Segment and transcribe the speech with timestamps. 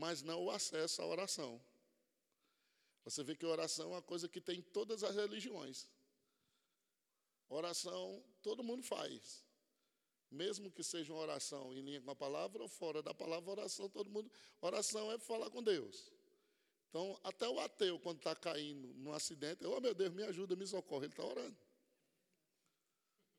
[0.00, 1.60] mas não o acesso à oração.
[3.04, 5.86] Você vê que oração é uma coisa que tem em todas as religiões.
[7.50, 9.44] Oração todo mundo faz.
[10.30, 13.90] Mesmo que seja uma oração em linha com a palavra ou fora da palavra, oração
[13.90, 14.32] todo mundo.
[14.62, 16.10] Oração é falar com Deus.
[16.88, 20.66] Então, até o ateu, quando está caindo num acidente, oh meu Deus, me ajuda, me
[20.66, 21.56] socorre, ele está orando.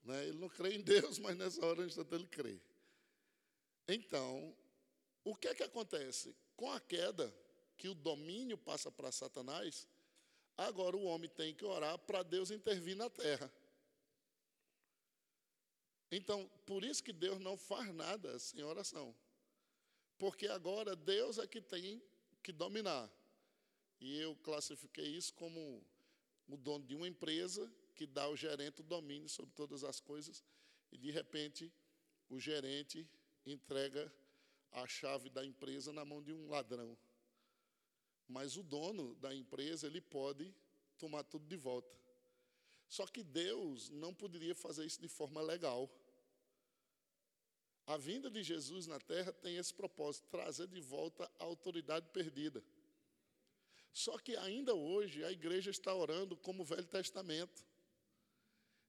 [0.04, 0.28] Né?
[0.28, 2.62] Ele não crê em Deus, mas nessa hora ele crê.
[3.88, 4.56] Então,
[5.24, 6.36] o que é que acontece?
[6.56, 7.34] Com a queda,
[7.78, 9.88] que o domínio passa para Satanás,
[10.58, 13.52] agora o homem tem que orar para Deus intervir na terra.
[16.12, 19.16] Então, por isso que Deus não faz nada sem oração.
[20.18, 22.04] Porque agora Deus é que tem
[22.44, 23.10] que dominar.
[24.00, 25.84] E eu classifiquei isso como
[26.48, 30.44] o dono de uma empresa que dá ao gerente o domínio sobre todas as coisas,
[30.92, 31.72] e de repente
[32.30, 33.08] o gerente
[33.46, 34.12] entrega
[34.72, 36.98] a chave da empresa na mão de um ladrão.
[38.28, 40.54] Mas o dono da empresa, ele pode
[40.98, 41.94] tomar tudo de volta.
[42.88, 45.90] Só que Deus não poderia fazer isso de forma legal.
[47.86, 52.64] A vinda de Jesus na terra tem esse propósito, trazer de volta a autoridade perdida.
[53.92, 57.66] Só que ainda hoje a igreja está orando como o Velho Testamento.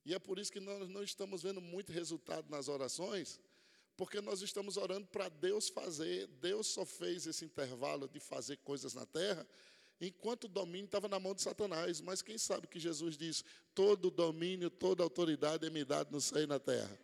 [0.04, 3.40] E é por isso que nós não estamos vendo muito resultado nas orações,
[3.96, 6.26] porque nós estamos orando para Deus fazer.
[6.40, 9.46] Deus só fez esse intervalo de fazer coisas na terra,
[10.00, 12.00] enquanto o domínio estava na mão de Satanás.
[12.00, 16.42] Mas quem sabe que Jesus diz: todo domínio, toda autoridade é me dado no céu
[16.42, 16.98] e na terra.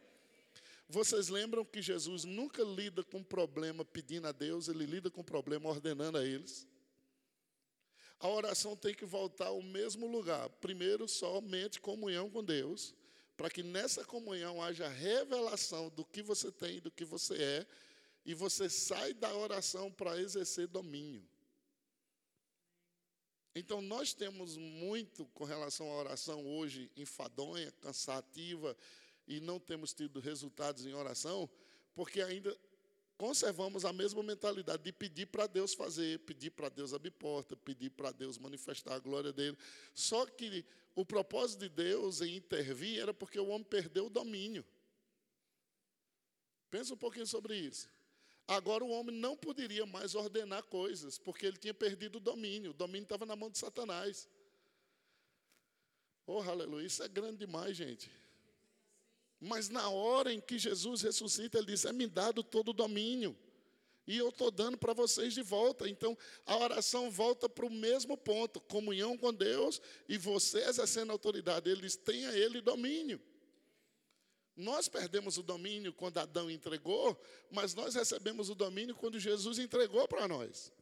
[0.89, 5.69] Vocês lembram que Jesus nunca lida com problema pedindo a Deus, ele lida com problema
[5.69, 6.67] ordenando a eles.
[8.19, 10.49] A oração tem que voltar ao mesmo lugar.
[10.49, 12.95] Primeiro, somente comunhão com Deus,
[13.39, 17.67] para que nessa comunhão haja revelação do que você tem, do que você é,
[18.27, 21.25] e você sai da oração para exercer domínio.
[23.55, 28.77] Então, nós temos muito com relação à oração hoje enfadonha, cansativa,
[29.25, 31.49] e não temos tido resultados em oração,
[31.95, 32.59] porque ainda
[33.19, 37.91] conservamos a mesma mentalidade de pedir para Deus fazer, pedir para Deus abrir porta, pedir
[37.91, 39.59] para Deus manifestar a glória dele.
[39.93, 40.65] Só que
[40.95, 44.65] o propósito de Deus em intervir era porque o homem perdeu o domínio.
[46.71, 47.91] Pensa um pouquinho sobre isso.
[48.47, 52.71] Agora o homem não poderia mais ordenar coisas, porque ele tinha perdido o domínio.
[52.71, 54.29] O domínio estava na mão de Satanás.
[56.25, 58.11] Oh, aleluia, isso é grande demais, gente.
[59.41, 63.37] Mas na hora em que Jesus ressuscita, ele diz: É me dado todo o domínio.
[64.07, 65.87] E eu estou dando para vocês de volta.
[65.87, 66.17] Então,
[66.47, 71.71] a oração volta para o mesmo ponto: comunhão com Deus e você exercendo autoridade.
[71.71, 73.21] Eles têm a Ele domínio.
[74.57, 77.17] Nós perdemos o domínio quando Adão entregou,
[77.49, 80.73] mas nós recebemos o domínio quando Jesus entregou para nós.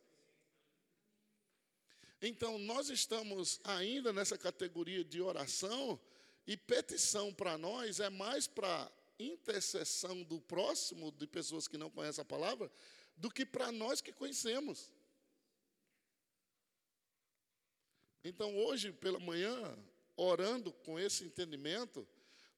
[2.22, 6.00] Então, nós estamos ainda nessa categoria de oração
[6.46, 12.22] e petição para nós é mais para intercessão do próximo, de pessoas que não conhecem
[12.22, 12.70] a palavra,
[13.16, 14.92] do que para nós que conhecemos.
[18.22, 19.78] Então, hoje pela manhã,
[20.16, 22.06] orando com esse entendimento,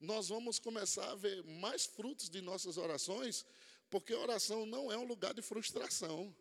[0.01, 3.45] nós vamos começar a ver mais frutos de nossas orações,
[3.91, 6.35] porque oração não é um lugar de frustração.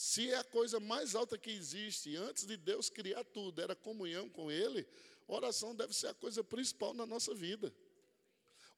[0.00, 4.30] Se é a coisa mais alta que existe, antes de Deus criar tudo, era comunhão
[4.30, 4.88] com Ele,
[5.28, 7.70] oração deve ser a coisa principal na nossa vida.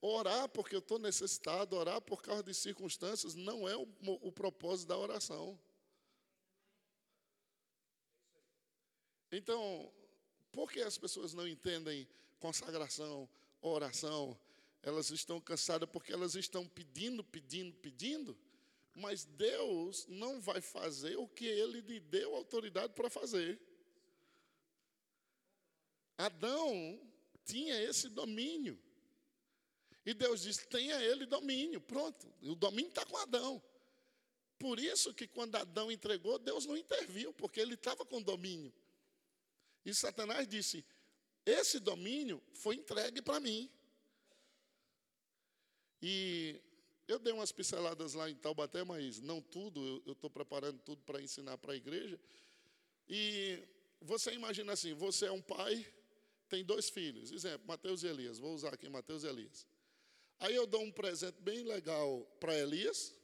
[0.01, 3.87] Orar porque eu estou necessitado, orar por causa de circunstâncias, não é o,
[4.21, 5.57] o propósito da oração.
[9.31, 9.93] Então,
[10.51, 12.05] por que as pessoas não entendem
[12.41, 13.29] consagração,
[13.61, 14.37] oração?
[14.83, 18.37] Elas estão cansadas porque elas estão pedindo, pedindo, pedindo,
[18.95, 23.61] mas Deus não vai fazer o que ele lhe deu autoridade para fazer.
[26.19, 27.01] Adão
[27.45, 28.79] tinha esse domínio.
[30.05, 31.81] E Deus disse: tenha ele domínio.
[31.81, 33.63] Pronto, o domínio está com Adão.
[34.59, 38.73] Por isso que quando Adão entregou, Deus não interviu, porque ele estava com domínio.
[39.85, 40.85] E Satanás disse:
[41.45, 43.71] esse domínio foi entregue para mim.
[46.01, 46.61] E
[47.13, 51.21] eu dei umas pinceladas lá em Taubaté, mas não tudo, eu estou preparando tudo para
[51.21, 52.19] ensinar para a igreja.
[53.09, 53.63] E
[54.01, 55.87] você imagina assim: você é um pai,
[56.49, 59.67] tem dois filhos, exemplo, Mateus e Elias, vou usar aqui Mateus e Elias.
[60.41, 63.15] Aí eu dou um presente bem legal para Elias.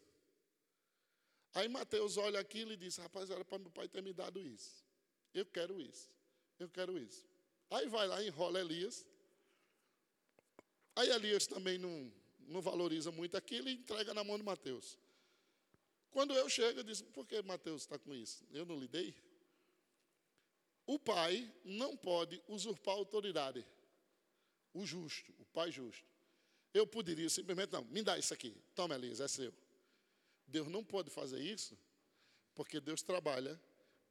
[1.55, 4.85] Aí Mateus olha aquilo e diz: Rapaz, era para meu pai ter me dado isso.
[5.33, 6.11] Eu quero isso.
[6.59, 7.27] Eu quero isso.
[7.71, 9.07] Aí vai lá, enrola Elias.
[10.95, 12.13] Aí Elias também não,
[12.49, 14.99] não valoriza muito aquilo e entrega na mão de Mateus.
[16.11, 18.45] Quando eu chego, eu disse: por que Mateus está com isso?
[18.51, 19.15] Eu não lidei?
[20.87, 23.65] O pai não pode usurpar a autoridade.
[24.73, 26.07] O justo, o pai justo.
[26.73, 28.57] Eu poderia simplesmente, não, me dá isso aqui.
[28.75, 29.53] Toma, Elias, é seu.
[30.47, 31.79] Deus não pode fazer isso,
[32.55, 33.61] porque Deus trabalha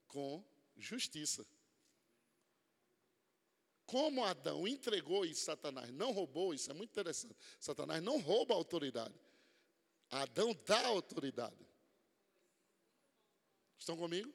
[0.08, 0.44] com
[0.78, 1.46] justiça.
[3.88, 7.36] Como Adão entregou e Satanás não roubou, isso é muito interessante.
[7.58, 9.16] Satanás não rouba a autoridade.
[10.12, 11.66] Adão dá a autoridade.
[13.80, 14.32] Estão comigo?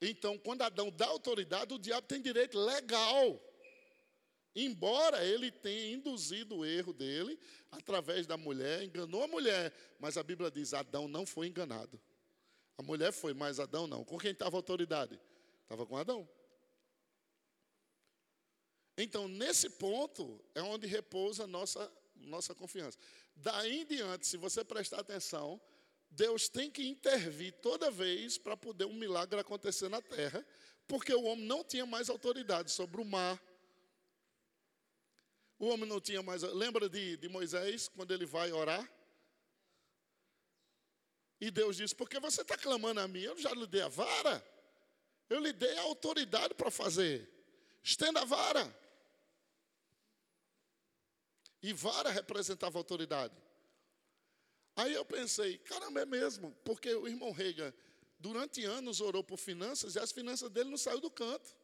[0.00, 3.40] Então, quando Adão dá autoridade, o diabo tem direito legal.
[4.56, 7.38] Embora ele tenha induzido o erro dele
[7.70, 12.00] através da mulher, enganou a mulher, mas a Bíblia diz: Adão não foi enganado.
[12.76, 14.04] A mulher foi, mas Adão não.
[14.04, 15.20] Com quem estava a autoridade?
[15.62, 16.28] Estava com Adão.
[18.96, 22.98] Então, nesse ponto é onde repousa nossa, nossa confiança.
[23.34, 25.60] Daí em diante, se você prestar atenção,
[26.10, 30.46] Deus tem que intervir toda vez para poder um milagre acontecer na terra,
[30.86, 33.42] porque o homem não tinha mais autoridade sobre o mar.
[35.58, 36.42] O homem não tinha mais.
[36.42, 38.88] Lembra de, de Moisés, quando ele vai orar?
[41.40, 43.22] E Deus diz: Por que você está clamando a mim?
[43.22, 44.44] Eu já lhe dei a vara.
[45.28, 47.28] Eu lhe dei a autoridade para fazer.
[47.82, 48.83] Estenda a vara.
[51.64, 53.34] E vara representava autoridade.
[54.76, 57.72] Aí eu pensei, caramba, é mesmo, porque o irmão Reagan,
[58.18, 61.56] durante anos, orou por finanças e as finanças dele não saíram do canto.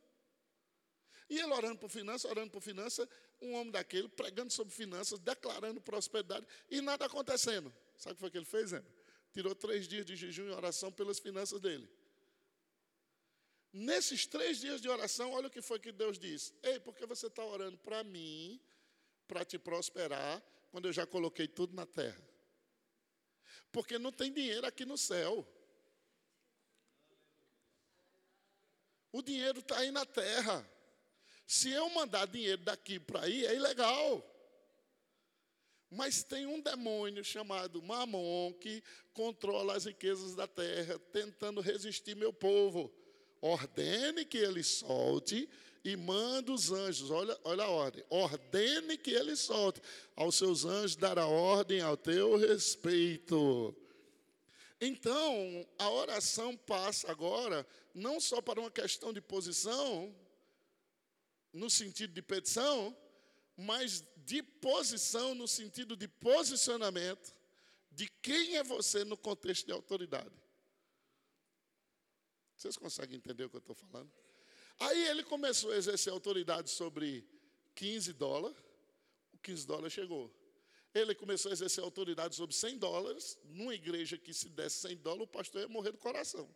[1.28, 3.06] E ele orando por finanças, orando por finanças,
[3.42, 7.70] um homem daquele pregando sobre finanças, declarando prosperidade e nada acontecendo.
[7.98, 8.82] Sabe o que foi que ele fez, Zé?
[9.34, 11.86] Tirou três dias de jejum e oração pelas finanças dele.
[13.70, 17.04] Nesses três dias de oração, olha o que foi que Deus disse: Ei, por que
[17.04, 18.58] você está orando para mim,
[19.30, 20.42] para te prosperar,
[20.72, 22.20] quando eu já coloquei tudo na terra.
[23.70, 25.46] Porque não tem dinheiro aqui no céu.
[29.12, 30.68] O dinheiro está aí na terra.
[31.46, 34.26] Se eu mandar dinheiro daqui para aí, é ilegal.
[35.88, 38.82] Mas tem um demônio chamado Mamon que
[39.12, 42.92] controla as riquezas da terra, tentando resistir meu povo.
[43.40, 45.48] Ordene que ele solte
[45.84, 49.80] e manda os anjos, olha, olha a ordem, ordene que ele solte,
[50.14, 53.74] aos seus anjos dará ordem ao teu respeito.
[54.80, 60.14] Então, a oração passa agora não só para uma questão de posição,
[61.52, 62.96] no sentido de petição,
[63.56, 67.34] mas de posição no sentido de posicionamento
[67.90, 70.34] de quem é você no contexto de autoridade.
[72.56, 74.10] Vocês conseguem entender o que eu estou falando?
[74.80, 77.28] Aí ele começou a exercer autoridade sobre
[77.74, 78.56] 15 dólares,
[79.30, 80.34] o 15 dólares chegou.
[80.94, 85.24] Ele começou a exercer autoridade sobre 100 dólares, numa igreja que se desse 100 dólares,
[85.24, 86.48] o pastor ia morrer do coração.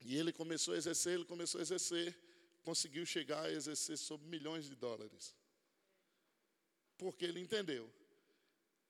[0.00, 2.18] E ele começou a exercer, ele começou a exercer,
[2.62, 5.34] conseguiu chegar a exercer sobre milhões de dólares.
[6.96, 7.92] Porque ele entendeu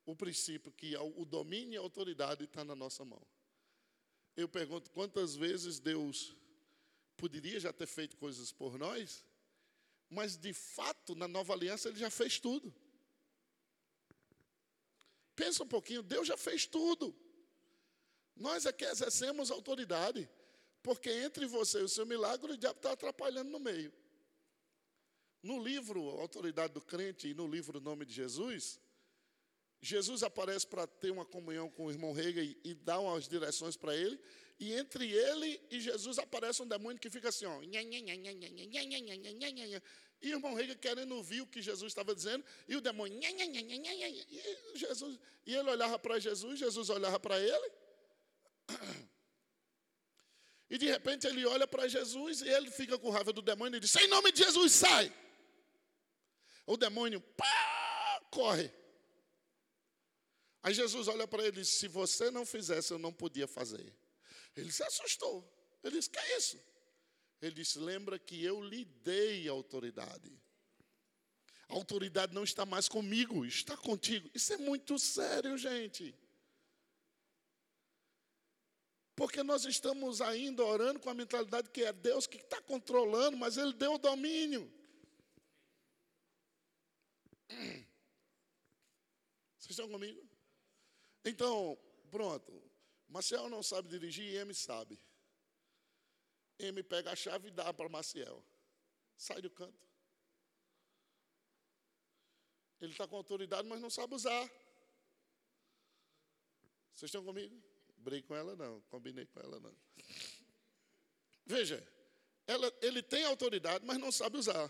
[0.06, 3.22] o princípio que o domínio e a autoridade está na nossa mão.
[4.36, 6.36] Eu pergunto quantas vezes Deus
[7.16, 9.25] poderia já ter feito coisas por nós,
[10.08, 12.75] mas de fato, na nova aliança, ele já fez tudo.
[15.34, 17.14] Pensa um pouquinho, Deus já fez tudo.
[18.37, 20.28] Nós é que exercemos autoridade,
[20.83, 23.92] porque entre você e o seu milagre, o diabo está atrapalhando no meio.
[25.42, 28.80] No livro Autoridade do Crente e no livro Nome de Jesus,
[29.80, 33.76] Jesus aparece para ter uma comunhão com o irmão Rega e, e dá umas direções
[33.76, 34.18] para ele,
[34.58, 37.62] e entre ele e Jesus aparece um demônio que fica assim, ó.
[40.23, 43.18] E o irmão Rega querendo ouvir o que Jesus estava dizendo, e o demônio.
[43.23, 47.73] E, Jesus, e ele olhava para Jesus, Jesus olhava para ele.
[50.70, 53.80] E de repente ele olha para Jesus e ele fica com raiva do demônio e
[53.80, 55.12] diz: Em nome de Jesus, sai!
[56.66, 58.73] O demônio pá, corre.
[60.62, 63.94] Aí Jesus olha para ele e diz: Se você não fizesse, eu não podia fazer.
[64.56, 65.44] Ele se assustou.
[65.82, 66.61] Ele disse: Que é isso?
[67.40, 70.32] Ele disse: Lembra que eu lhe dei autoridade.
[71.68, 74.30] A autoridade não está mais comigo, está contigo.
[74.34, 76.14] Isso é muito sério, gente.
[79.16, 83.56] Porque nós estamos ainda orando com a mentalidade que é Deus que está controlando, mas
[83.56, 84.70] Ele deu o domínio.
[89.58, 90.20] Vocês estão comigo?
[91.25, 91.78] Então,
[92.11, 92.63] pronto.
[93.14, 95.00] Maciel não sabe dirigir e M sabe.
[96.59, 98.44] M pega a chave e dá para Maciel.
[99.16, 99.88] Sai do canto.
[102.80, 104.50] Ele está com autoridade, mas não sabe usar.
[106.90, 107.56] Vocês estão comigo?
[107.99, 108.80] Brigue com ela, não.
[108.90, 109.76] Combinei com ela, não.
[111.47, 111.87] Veja,
[112.49, 114.68] ela, ele tem autoridade, mas não sabe usar.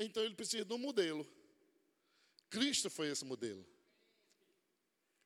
[0.00, 1.24] Então ele precisa de um modelo.
[2.50, 3.64] Cristo foi esse modelo.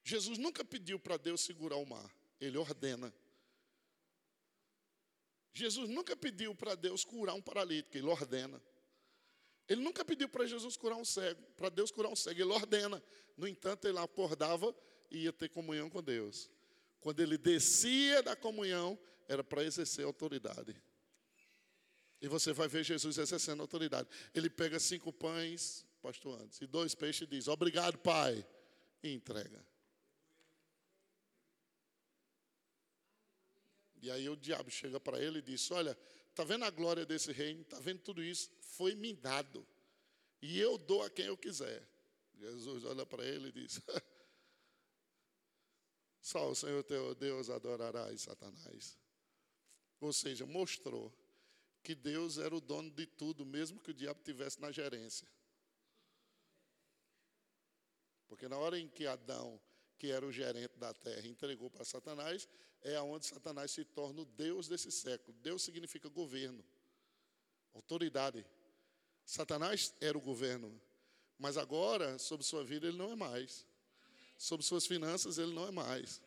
[0.02, 3.12] Jesus nunca pediu para Deus segurar o mar, ele ordena.
[5.52, 8.62] Jesus nunca pediu para Deus curar um paralítico, ele ordena.
[9.68, 13.02] Ele nunca pediu para Jesus curar um cego, para Deus curar um cego, ele ordena.
[13.36, 14.74] No entanto, ele acordava
[15.10, 16.50] e ia ter comunhão com Deus.
[17.00, 20.74] Quando ele descia da comunhão, era para exercer autoridade.
[22.20, 24.08] E você vai ver Jesus exercendo autoridade.
[24.34, 28.46] Ele pega cinco pães, pastor antes, e dois peixes e diz: Obrigado, Pai.
[29.02, 29.64] E entrega.
[34.00, 35.96] E aí o diabo chega para ele e diz: Olha,
[36.28, 37.62] está vendo a glória desse reino?
[37.62, 38.50] Está vendo tudo isso?
[38.60, 39.66] Foi me dado.
[40.40, 41.86] E eu dou a quem eu quiser.
[42.34, 43.80] Jesus olha para ele e diz:
[46.20, 48.98] Só o Senhor teu Deus adorarás Satanás.
[50.00, 51.12] Ou seja, mostrou
[51.82, 55.28] que Deus era o dono de tudo, mesmo que o diabo tivesse na gerência.
[58.26, 59.60] Porque na hora em que Adão,
[59.98, 62.48] que era o gerente da terra, entregou para Satanás,
[62.82, 65.36] é aonde Satanás se torna o Deus desse século.
[65.42, 66.64] Deus significa governo,
[67.74, 68.44] autoridade.
[69.24, 70.80] Satanás era o governo,
[71.38, 73.66] mas agora, sobre sua vida, ele não é mais.
[74.36, 76.20] Sobre suas finanças, ele não é mais.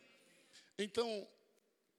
[0.78, 1.28] Então,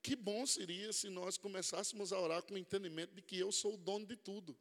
[0.02, 3.74] que bom seria se nós começássemos a orar com o entendimento de que eu sou
[3.74, 4.56] o dono de tudo.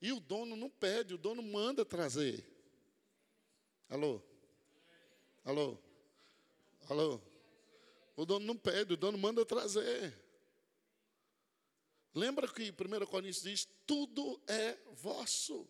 [0.00, 2.44] E o dono não pede, o dono manda trazer.
[3.88, 4.22] Alô?
[5.44, 5.78] Alô?
[6.88, 7.33] Alô?
[8.16, 10.16] O dono não pede, o dono manda trazer.
[12.14, 15.68] Lembra que 1 Coríntios diz: tudo é vosso.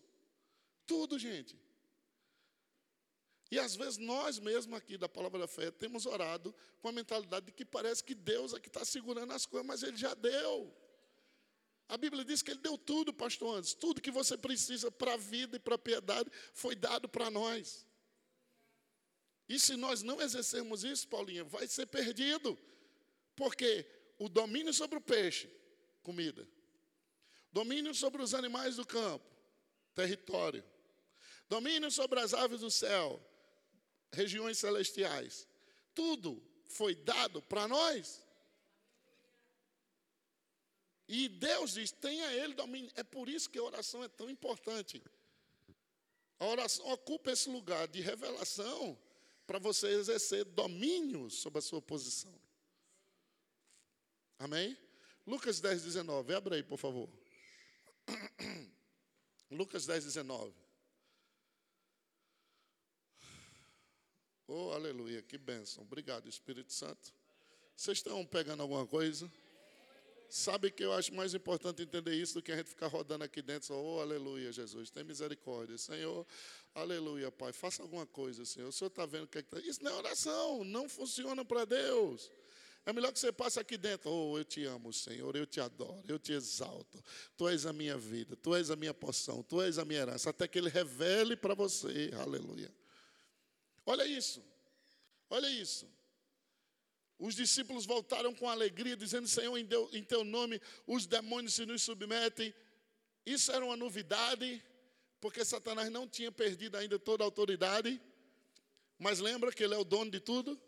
[0.85, 1.59] Tudo, gente.
[3.51, 7.47] E às vezes nós mesmos aqui da Palavra da Fé temos orado com a mentalidade
[7.47, 10.75] de que parece que Deus é que está segurando as coisas, mas Ele já deu.
[11.87, 13.73] A Bíblia diz que Ele deu tudo, pastor antes.
[13.73, 17.85] Tudo que você precisa para a vida e para a piedade foi dado para nós.
[19.47, 22.57] E se nós não exercermos isso, Paulinha, vai ser perdido.
[23.35, 23.85] Porque
[24.17, 25.49] o domínio sobre o peixe,
[26.01, 26.47] comida.
[27.51, 29.25] Domínio sobre os animais do campo,
[29.93, 30.63] território.
[31.47, 33.21] Domínio sobre as aves do céu,
[34.11, 35.47] regiões celestiais.
[35.93, 38.25] Tudo foi dado para nós.
[41.07, 42.91] E Deus diz: tenha Ele domínio.
[42.95, 45.01] É por isso que a oração é tão importante.
[46.39, 48.99] A oração ocupa esse lugar de revelação
[49.45, 52.33] para você exercer domínio sobre a sua posição.
[54.39, 54.77] Amém?
[55.25, 56.33] Lucas 10, 19.
[56.33, 57.09] Abre aí, por favor.
[59.49, 60.53] Lucas 10, 19.
[64.47, 65.83] Oh, aleluia, que bênção.
[65.83, 67.13] Obrigado, Espírito Santo.
[67.75, 69.31] Vocês estão pegando alguma coisa?
[70.35, 73.41] Sabe que eu acho mais importante entender isso do que a gente ficar rodando aqui
[73.41, 75.77] dentro, só, oh, aleluia, Jesus, tem misericórdia.
[75.77, 76.27] Senhor,
[76.73, 78.67] aleluia, Pai, faça alguma coisa, Senhor.
[78.67, 79.65] O Senhor está vendo o que é que está.
[79.65, 82.29] Isso não é oração, não funciona para Deus.
[82.85, 84.11] É melhor que você passe aqui dentro.
[84.11, 87.01] Oh, eu te amo, Senhor, eu te adoro, eu te exalto.
[87.37, 90.31] Tu és a minha vida, tu és a minha porção, tu és a minha herança,
[90.31, 92.69] até que Ele revele para você, aleluia.
[93.85, 94.43] Olha isso,
[95.29, 95.94] olha isso.
[97.17, 102.53] Os discípulos voltaram com alegria, dizendo: Senhor, em teu nome os demônios se nos submetem.
[103.25, 104.63] Isso era uma novidade,
[105.19, 108.01] porque Satanás não tinha perdido ainda toda a autoridade.
[108.99, 110.59] Mas lembra que ele é o dono de tudo?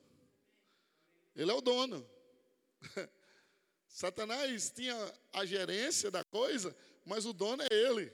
[1.35, 2.07] Ele é o dono.
[3.87, 4.95] Satanás tinha
[5.33, 6.75] a gerência da coisa,
[7.05, 8.11] mas o dono é ele.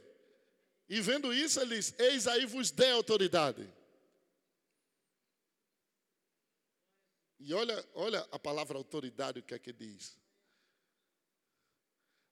[0.89, 3.67] E vendo isso, ele diz: Eis aí vos dê autoridade.
[7.45, 10.17] E olha, olha a palavra autoridade, o que é que diz.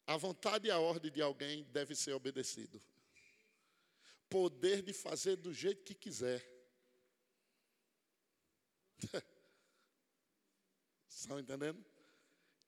[0.08, 2.82] A vontade e a ordem de alguém deve ser obedecido.
[4.30, 6.42] Poder de fazer do jeito que quiser.
[11.10, 11.86] Estão entendendo?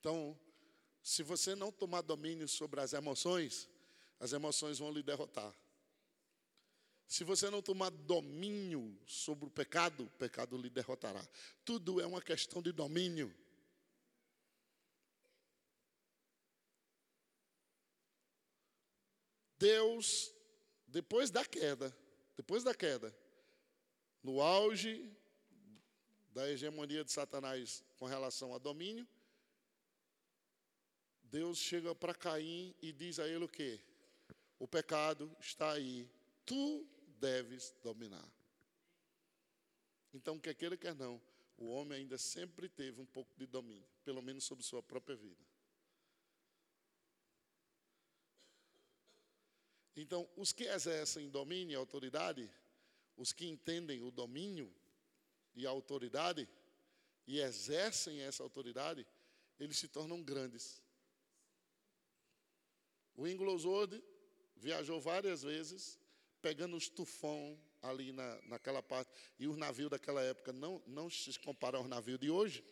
[0.02, 0.38] Então,
[1.02, 3.70] se você não tomar domínio sobre as emoções,
[4.20, 5.56] as emoções vão lhe derrotar.
[7.14, 11.24] Se você não tomar domínio sobre o pecado, o pecado lhe derrotará.
[11.64, 13.32] Tudo é uma questão de domínio.
[19.60, 20.34] Deus,
[20.88, 21.96] depois da queda,
[22.36, 23.16] depois da queda,
[24.24, 25.08] no auge
[26.32, 29.08] da hegemonia de Satanás com relação a domínio,
[31.26, 33.80] Deus chega para Caim e diz a ele o quê?
[34.58, 36.10] O pecado está aí,
[36.44, 36.90] tu
[37.24, 38.30] deves dominar.
[40.14, 41.22] Então, quer queira, quer não,
[41.58, 45.42] o homem ainda sempre teve um pouco de domínio, pelo menos sobre sua própria vida.
[49.96, 52.52] Então, os que exercem domínio e autoridade,
[53.16, 54.76] os que entendem o domínio
[55.56, 56.50] e a autoridade
[57.26, 59.08] e exercem essa autoridade,
[59.58, 60.84] eles se tornam grandes.
[63.16, 64.04] O Inglesworth
[64.58, 66.03] viajou várias vezes,
[66.44, 69.10] pegando os tufão ali na, naquela parte,
[69.40, 72.64] e os navios daquela época não, não se comparam aos navios de hoje.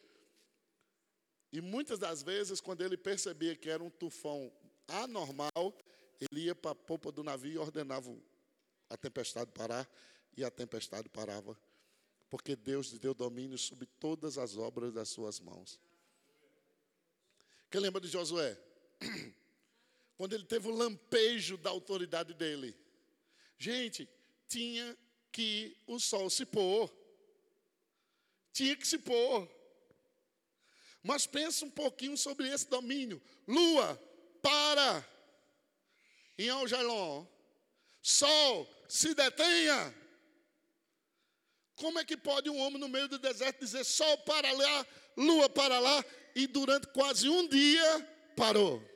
[1.53, 4.51] E muitas das vezes, quando ele percebia que era um tufão
[4.87, 5.73] anormal,
[6.19, 8.13] ele ia para a popa do navio e ordenava
[8.89, 9.89] a tempestade parar,
[10.35, 11.57] e a tempestade parava,
[12.29, 15.79] porque Deus lhe deu domínio sobre todas as obras das suas mãos.
[17.69, 18.57] Quem lembra de Josué?
[20.17, 22.75] Quando ele teve o lampejo da autoridade dele.
[23.61, 24.09] Gente,
[24.47, 24.97] tinha
[25.31, 26.91] que o sol se pôr.
[28.51, 29.47] Tinha que se pôr.
[31.03, 33.21] Mas pensa um pouquinho sobre esse domínio.
[33.47, 34.01] Lua,
[34.41, 35.07] para
[36.39, 37.23] em Algelon.
[38.01, 39.95] Sol, se detenha.
[41.75, 45.47] Como é que pode um homem no meio do deserto dizer sol para lá, lua
[45.47, 46.03] para lá,
[46.33, 48.90] e durante quase um dia parou?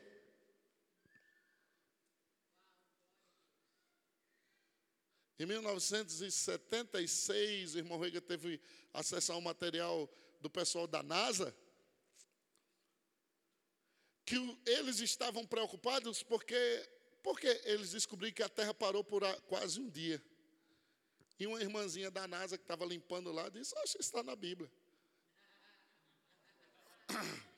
[5.37, 8.61] Em 1976, o irmão Rega teve
[8.93, 11.53] acesso a um material do pessoal da NASA,
[14.25, 16.89] que eles estavam preocupados porque
[17.21, 20.23] porque eles descobriram que a Terra parou por quase um dia.
[21.39, 24.71] E uma irmãzinha da NASA que estava limpando lá disse: Acho que está na Bíblia.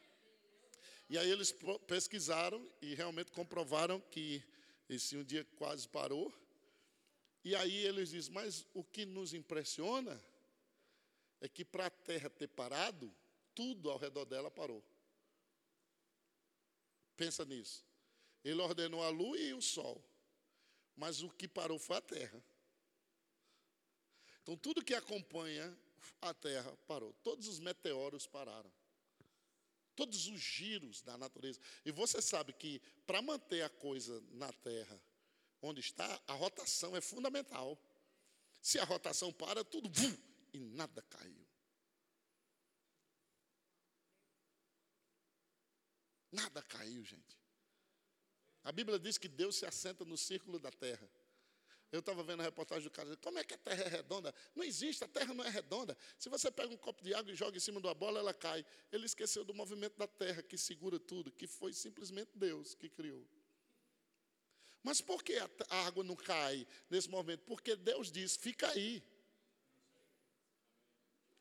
[1.09, 1.55] E aí eles
[1.87, 4.43] pesquisaram e realmente comprovaram que
[4.89, 6.33] esse um dia quase parou.
[7.47, 10.21] E aí eles dizem: Mas o que nos impressiona
[11.39, 13.09] é que para a Terra ter parado,
[13.55, 14.83] tudo ao redor dela parou.
[17.15, 17.85] Pensa nisso.
[18.43, 20.03] Ele ordenou a lua e o sol.
[20.93, 22.43] Mas o que parou foi a terra.
[24.43, 25.77] Então, tudo que acompanha
[26.21, 27.13] a terra parou.
[27.23, 28.71] Todos os meteoros pararam.
[29.95, 31.61] Todos os giros da natureza.
[31.85, 35.01] E você sabe que para manter a coisa na terra
[35.67, 37.79] onde está, a rotação é fundamental.
[38.61, 40.17] Se a rotação para, tudo vum,
[40.53, 41.47] e nada caiu.
[46.31, 47.37] Nada caiu, gente.
[48.63, 51.09] A Bíblia diz que Deus se assenta no círculo da terra.
[51.89, 54.35] Eu estava vendo a reportagem do cara, como é que a terra é redonda?
[54.53, 55.97] Não existe, a terra não é redonda.
[56.19, 58.33] Se você pega um copo de água e joga em cima de uma bola, ela
[58.33, 58.65] cai.
[58.91, 63.25] Ele esqueceu do movimento da terra que segura tudo, que foi simplesmente Deus que criou.
[64.83, 65.37] Mas por que
[65.69, 67.41] a água não cai nesse momento?
[67.45, 69.03] Porque Deus diz: fica aí.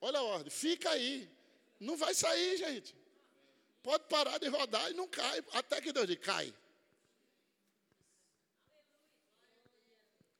[0.01, 1.31] Olha a ordem, fica aí.
[1.79, 2.95] Não vai sair, gente.
[3.83, 5.45] Pode parar de rodar e não cai.
[5.53, 6.53] Até que Deus diz: cai.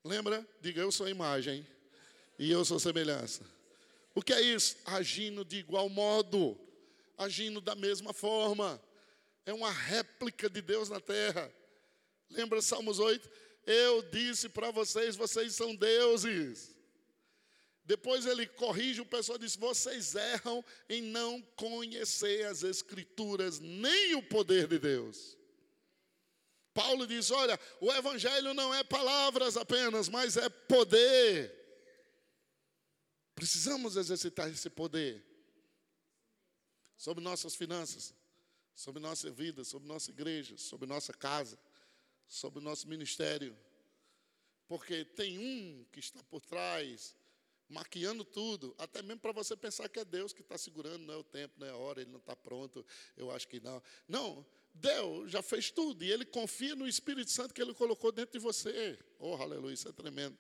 [0.03, 0.47] Lembra?
[0.61, 1.67] Diga, eu sou imagem
[2.39, 3.45] e eu sou semelhança.
[4.15, 4.77] O que é isso?
[4.85, 6.59] Agindo de igual modo,
[7.19, 8.81] agindo da mesma forma.
[9.45, 11.53] É uma réplica de Deus na terra.
[12.31, 13.31] Lembra Salmos 8?
[13.67, 16.77] Eu disse para vocês, vocês são deuses.
[17.85, 24.15] Depois ele corrige o pessoal e diz: vocês erram em não conhecer as Escrituras, nem
[24.17, 25.37] o poder de Deus.
[26.75, 31.55] Paulo diz: olha, o Evangelho não é palavras apenas, mas é poder.
[33.37, 35.25] Precisamos exercitar esse poder
[36.97, 38.13] sobre nossas finanças,
[38.75, 41.57] sobre nossa vida, sobre nossa igreja, sobre nossa casa,
[42.27, 43.57] sobre nosso ministério.
[44.69, 47.15] Porque tem um que está por trás,
[47.69, 51.17] maquiando tudo, até mesmo para você pensar que é Deus que está segurando, não é
[51.17, 52.85] o tempo, não é a hora, ele não está pronto,
[53.17, 53.83] eu acho que não.
[54.09, 58.33] Não, Deus já fez tudo e ele confia no Espírito Santo que ele colocou dentro
[58.33, 58.99] de você.
[59.19, 60.37] Oh, aleluia, isso é tremendo.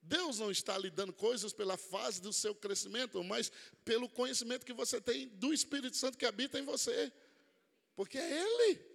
[0.00, 3.52] Deus não está lhe dando coisas pela fase do seu crescimento, mas
[3.84, 7.12] pelo conhecimento que você tem do Espírito Santo que habita em você.
[7.94, 8.87] Porque é Ele.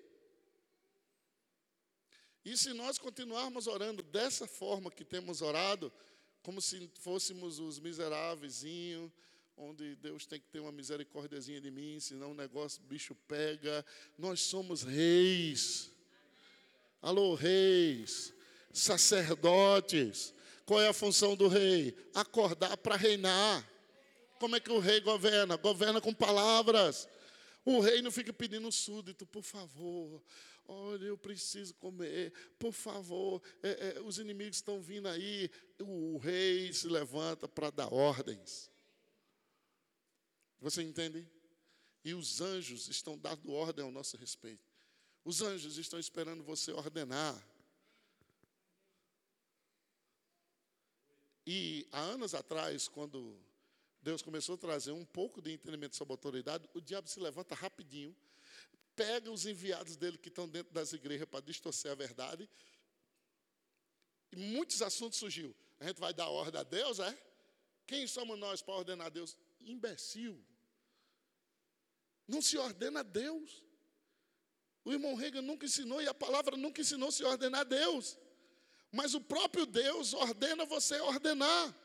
[2.46, 5.92] E se nós continuarmos orando dessa forma que temos orado,
[6.42, 8.64] como se fôssemos os miseráveis,
[9.56, 13.86] onde Deus tem que ter uma misericórdiazinha de mim, senão o negócio, o bicho pega.
[14.18, 15.90] Nós somos reis.
[17.02, 18.34] Alô, reis,
[18.74, 20.34] sacerdotes.
[20.66, 21.96] Qual é a função do rei?
[22.14, 23.70] Acordar para reinar.
[24.40, 25.56] Como é que o rei governa?
[25.56, 27.08] Governa com palavras.
[27.66, 30.22] O rei não fica pedindo súdito, por favor.
[30.66, 33.42] Olha, eu preciso comer, por favor.
[33.62, 35.50] É, é, os inimigos estão vindo aí.
[35.80, 38.72] O rei se levanta para dar ordens.
[40.60, 41.28] Você entende?
[42.04, 44.64] E os anjos estão dando ordem ao nosso respeito.
[45.26, 47.42] Os anjos estão esperando você ordenar.
[51.46, 53.38] E há anos atrás, quando
[54.02, 58.16] Deus começou a trazer um pouco de entendimento sobre autoridade, o diabo se levanta rapidinho,
[58.96, 62.50] pega os enviados dele que estão dentro das igrejas para distorcer a verdade.
[64.32, 65.56] E muitos assuntos surgiu.
[65.80, 67.18] A gente vai dar ordem a Deus, é?
[67.86, 69.38] Quem somos nós para ordenar a Deus?
[69.62, 70.44] Imbecil.
[72.28, 73.64] Não se ordena a Deus.
[74.86, 78.18] O irmão Reagan nunca ensinou e a palavra nunca ensinou se ordenar a Deus.
[78.92, 81.76] Mas o próprio Deus ordena você ordenar.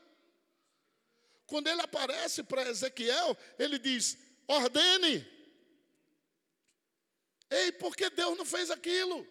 [1.45, 4.17] Quando ele aparece para Ezequiel, ele diz:
[4.47, 5.38] ordene.
[7.49, 9.27] Ei, por que Deus não fez aquilo?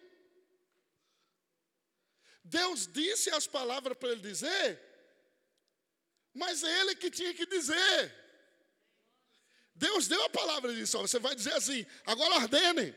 [2.43, 4.79] Deus disse as palavras para ele dizer,
[6.33, 8.15] mas é ele que tinha que dizer.
[9.75, 12.93] Deus deu a palavra e disse: ó, você vai dizer assim, agora ordene.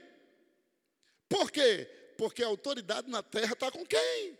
[1.28, 1.88] Por quê?
[2.18, 4.38] Porque a autoridade na terra está com quem?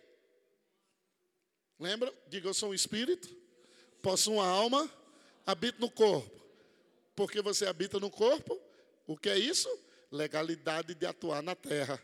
[1.79, 2.13] Lembra?
[2.27, 3.27] Diga, eu sou um espírito,
[4.01, 4.91] posso uma alma,
[5.45, 6.43] habito no corpo.
[7.15, 8.59] Porque você habita no corpo,
[9.07, 9.69] o que é isso?
[10.13, 11.99] Legalidade de atuar na terra.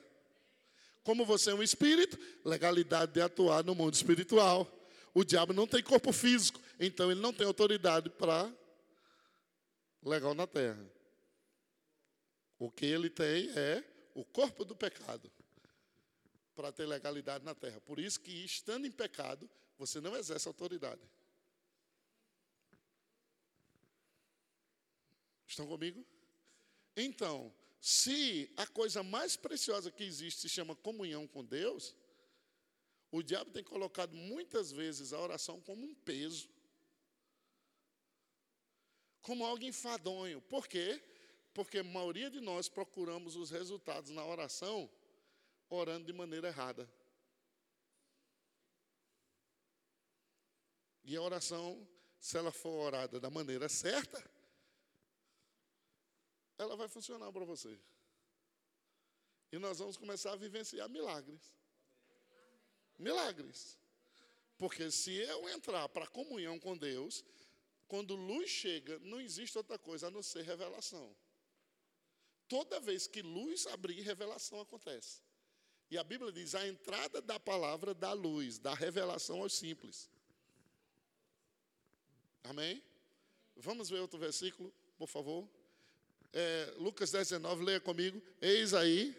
[1.04, 4.67] Como você é um espírito, legalidade de atuar no mundo espiritual.
[5.13, 8.52] O diabo não tem corpo físico, então ele não tem autoridade para
[10.02, 10.84] legal na terra.
[12.58, 13.84] O que ele tem é
[14.15, 15.32] o corpo do pecado
[16.56, 17.80] para ter legalidade na terra.
[17.82, 21.02] Por isso que, estando em pecado, você não exerce autoridade.
[25.48, 26.04] Estão comigo?
[26.98, 31.96] Então, se a coisa mais preciosa que existe se chama comunhão com Deus,
[33.12, 36.50] o diabo tem colocado muitas vezes a oração como um peso,
[39.22, 40.42] como algo enfadonho.
[40.42, 41.02] Por quê?
[41.54, 44.89] Porque a maioria de nós procuramos os resultados na oração
[45.70, 46.89] orando de maneira errada.
[51.04, 51.88] E a oração,
[52.20, 54.24] se ela for orada da maneira certa,
[56.60, 57.80] ela vai funcionar para você.
[59.52, 61.41] E nós vamos começar a vivenciar milagres.
[62.98, 63.80] Milagres.
[64.58, 67.24] Porque se eu entrar para a comunhão com Deus,
[67.88, 71.15] quando luz chega, não existe outra coisa a não ser revelação.
[72.48, 75.22] Toda vez que luz abrir, revelação acontece.
[75.89, 80.10] E a Bíblia diz: a entrada da palavra dá luz, dá revelação aos simples.
[82.43, 82.84] Amém?
[83.56, 85.50] Vamos ver outro versículo, por favor.
[86.34, 88.22] É, Lucas 19, leia comigo.
[88.42, 89.15] Eis aí,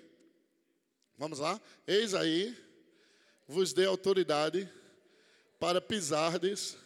[1.18, 1.60] vamos lá.
[1.86, 2.56] Eis aí,
[3.46, 4.70] vos dei autoridade
[5.58, 6.76] para pisardes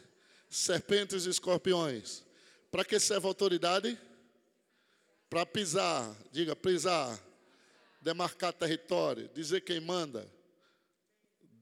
[0.49, 2.25] serpentes e escorpiões.
[2.71, 3.99] Para que serve a autoridade?
[5.29, 7.19] Para pisar, diga pisar,
[8.01, 10.31] demarcar território, dizer quem manda,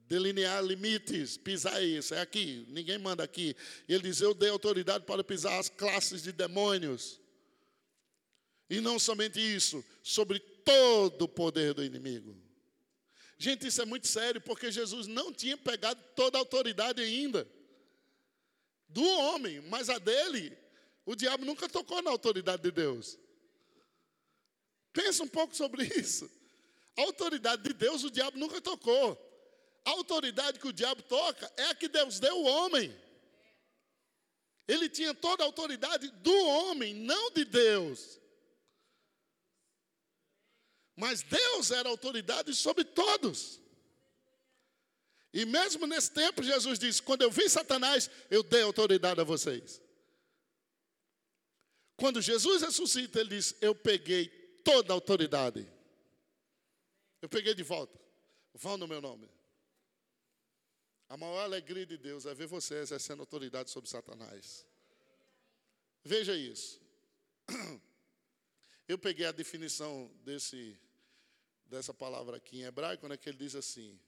[0.07, 3.55] delinear limites, pisar isso, é aqui, ninguém manda aqui.
[3.89, 7.19] Ele diz: Eu dei autoridade para pisar as classes de demônios.
[8.69, 12.35] E não somente isso, sobre todo o poder do inimigo.
[13.37, 17.47] Gente, isso é muito sério, porque Jesus não tinha pegado toda a autoridade ainda
[18.87, 20.55] do homem, mas a dele,
[21.05, 23.17] o diabo nunca tocou na autoridade de Deus.
[24.93, 26.29] Pensa um pouco sobre isso.
[26.95, 29.19] A autoridade de Deus o diabo nunca tocou.
[29.83, 32.95] A autoridade que o diabo toca é a que Deus deu ao homem.
[34.67, 38.19] Ele tinha toda a autoridade do homem, não de Deus.
[40.95, 43.59] Mas Deus era autoridade sobre todos.
[45.33, 49.81] E mesmo nesse tempo, Jesus disse: Quando eu vi Satanás, eu dei autoridade a vocês.
[51.97, 54.27] Quando Jesus ressuscita, ele diz: Eu peguei
[54.63, 55.67] toda a autoridade.
[57.21, 57.99] Eu peguei de volta.
[58.53, 59.29] Vão no meu nome.
[61.09, 64.65] A maior alegria de Deus é ver você exercendo autoridade sobre Satanás.
[66.03, 66.81] Veja isso.
[68.87, 70.77] Eu peguei a definição desse,
[71.65, 73.99] dessa palavra aqui em hebraico, né, que ele diz assim: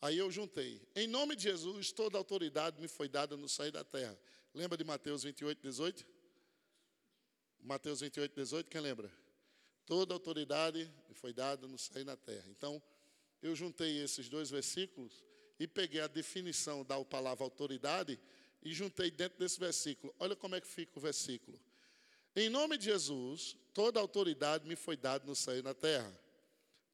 [0.00, 0.80] Aí eu juntei.
[0.94, 4.18] Em nome de Jesus, toda autoridade me foi dada no sair da terra.
[4.54, 6.06] Lembra de Mateus 28, 18?
[7.60, 9.10] Mateus 28, 18, quem lembra?
[9.84, 12.44] Toda autoridade me foi dada no sair da terra.
[12.48, 12.82] Então,
[13.42, 15.24] eu juntei esses dois versículos
[15.58, 18.18] e peguei a definição da palavra autoridade
[18.62, 20.14] e juntei dentro desse versículo.
[20.18, 21.58] Olha como é que fica o versículo.
[22.34, 26.12] Em nome de Jesus, toda autoridade me foi dada no sair da terra.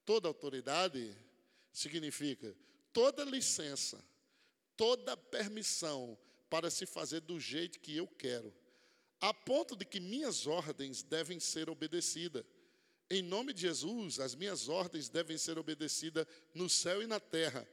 [0.05, 1.17] Toda autoridade
[1.73, 2.55] significa
[2.93, 4.03] toda licença,
[4.77, 6.19] toda permissão
[6.51, 8.53] para se fazer do jeito que eu quero,
[9.21, 12.45] a ponto de que minhas ordens devem ser obedecidas.
[13.09, 17.67] Em nome de Jesus, as minhas ordens devem ser obedecidas no céu e na terra.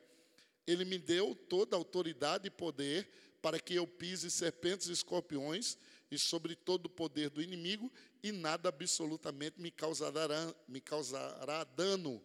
[0.68, 3.10] Ele me deu toda a autoridade e poder
[3.42, 5.78] para que eu pise serpentes e escorpiões
[6.12, 7.92] e sobre todo o poder do inimigo,
[8.24, 12.22] e nada absolutamente me causará, me causará dano.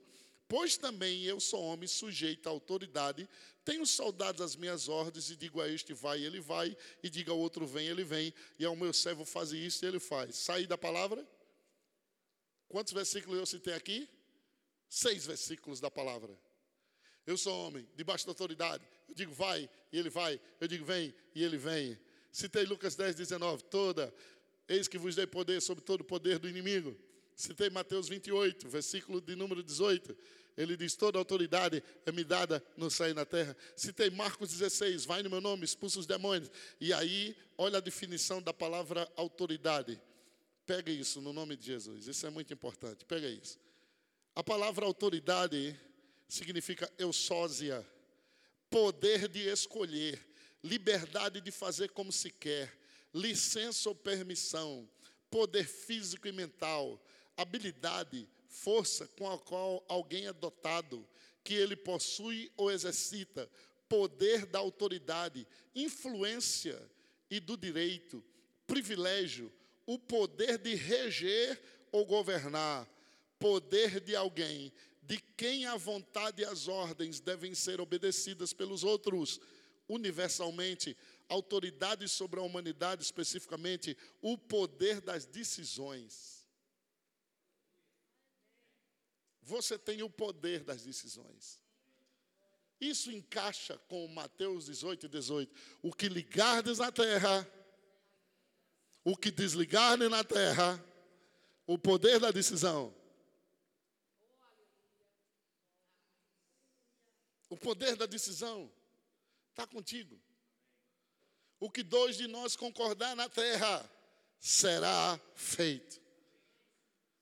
[0.47, 3.29] Pois também eu sou homem sujeito à autoridade,
[3.64, 7.38] tenho soldados às minhas ordens, e digo a este vai, ele vai, e digo ao
[7.38, 10.37] outro vem, ele vem, e ao meu servo faz isso, e ele faz.
[10.37, 11.27] Sair da palavra?
[12.68, 14.09] Quantos versículos eu citei aqui?
[14.88, 16.38] Seis versículos da palavra.
[17.27, 18.87] Eu sou homem, debaixo da autoridade.
[19.09, 20.38] Eu digo vai, e ele vai.
[20.61, 21.99] Eu digo vem, e ele vem.
[22.35, 23.62] Citei Lucas 10, 19.
[23.62, 24.12] Toda,
[24.68, 26.99] eis que vos dei poder sobre todo o poder do inimigo.
[27.37, 30.16] Citei Mateus 28, versículo de número 18.
[30.57, 33.57] Ele diz: Toda autoridade é me dada no céu e na terra.
[33.77, 36.51] Citei Marcos 16: Vai no meu nome, expulsa os demônios.
[36.81, 40.03] E aí, olha a definição da palavra autoridade.
[40.66, 42.09] Pega isso no nome de Jesus.
[42.09, 43.05] Isso é muito importante.
[43.05, 43.61] Pega isso.
[44.35, 45.79] A palavra autoridade
[46.29, 47.87] significa eusósia,
[48.68, 50.18] poder de escolher,
[50.64, 52.72] liberdade de fazer como se quer,
[53.12, 54.88] licença ou permissão,
[55.31, 56.98] poder físico e mental,
[57.37, 61.07] habilidade, força com a qual alguém é dotado,
[61.44, 63.48] que ele possui ou exercita,
[63.87, 66.81] poder da autoridade, influência
[67.31, 68.24] e do direito,
[68.66, 69.53] privilégio,
[69.85, 71.61] o poder de reger
[71.92, 72.88] ou governar,
[73.38, 74.72] poder de alguém
[75.07, 79.40] de quem a vontade e as ordens devem ser obedecidas pelos outros,
[79.88, 80.97] universalmente,
[81.29, 86.47] autoridade sobre a humanidade, especificamente, o poder das decisões.
[89.42, 91.61] Você tem o poder das decisões.
[92.81, 95.55] Isso encaixa com Mateus 18 e 18.
[95.83, 97.49] O que ligardes na terra,
[99.05, 100.83] o que desligardes na terra,
[101.66, 102.94] o poder da decisão
[107.55, 108.68] O poder da decisão
[109.54, 110.20] está contigo.
[111.60, 113.88] O que dois de nós concordar na terra
[114.38, 116.02] será feito.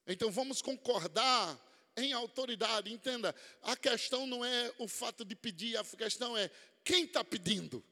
[0.06, 1.60] Então vamos concordar
[1.96, 2.92] em autoridade.
[2.92, 6.50] Entenda, a questão não é o fato de pedir, a questão é
[6.82, 7.84] quem está pedindo.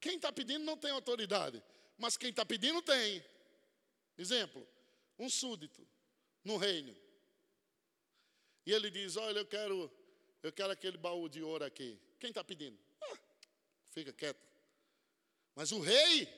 [0.00, 1.62] Quem está pedindo não tem autoridade,
[1.98, 3.22] mas quem está pedindo tem.
[4.16, 4.66] Exemplo:
[5.18, 5.86] um súdito
[6.42, 7.05] no reino.
[8.66, 9.90] E ele diz: Olha, eu quero,
[10.42, 11.98] eu quero aquele baú de ouro aqui.
[12.18, 12.76] Quem está pedindo?
[13.00, 13.18] Ah,
[13.90, 14.40] fica quieto.
[15.54, 16.28] Mas o rei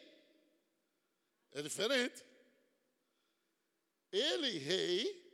[1.52, 2.24] é diferente.
[4.12, 5.32] Ele, rei,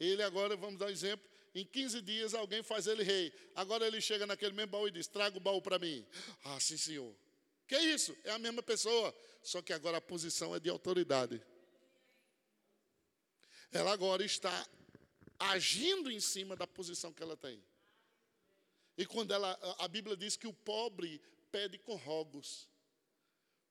[0.00, 3.32] ele agora, vamos dar um exemplo, em 15 dias alguém faz ele rei.
[3.54, 6.06] Agora ele chega naquele mesmo baú e diz: Traga o baú para mim.
[6.44, 7.14] Ah, sim, senhor.
[7.66, 8.16] Que é isso?
[8.24, 11.42] É a mesma pessoa, só que agora a posição é de autoridade
[13.72, 14.66] ela agora está
[15.38, 17.62] agindo em cima da posição que ela tem.
[18.96, 21.20] E quando ela, a Bíblia diz que o pobre
[21.52, 22.68] pede com rogos.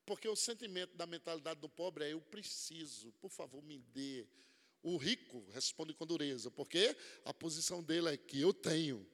[0.06, 4.26] Porque o sentimento da mentalidade do pobre é eu preciso, por favor, me dê.
[4.82, 9.06] O rico responde com dureza, porque a posição dele é que eu tenho.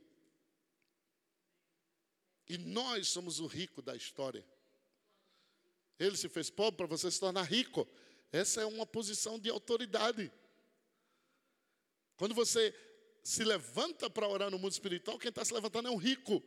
[2.47, 4.45] E nós somos o rico da história.
[5.97, 7.87] Ele se fez pobre para você se tornar rico.
[8.31, 10.31] Essa é uma posição de autoridade.
[12.17, 12.73] Quando você
[13.23, 16.43] se levanta para orar no mundo espiritual, quem está se levantando é um rico.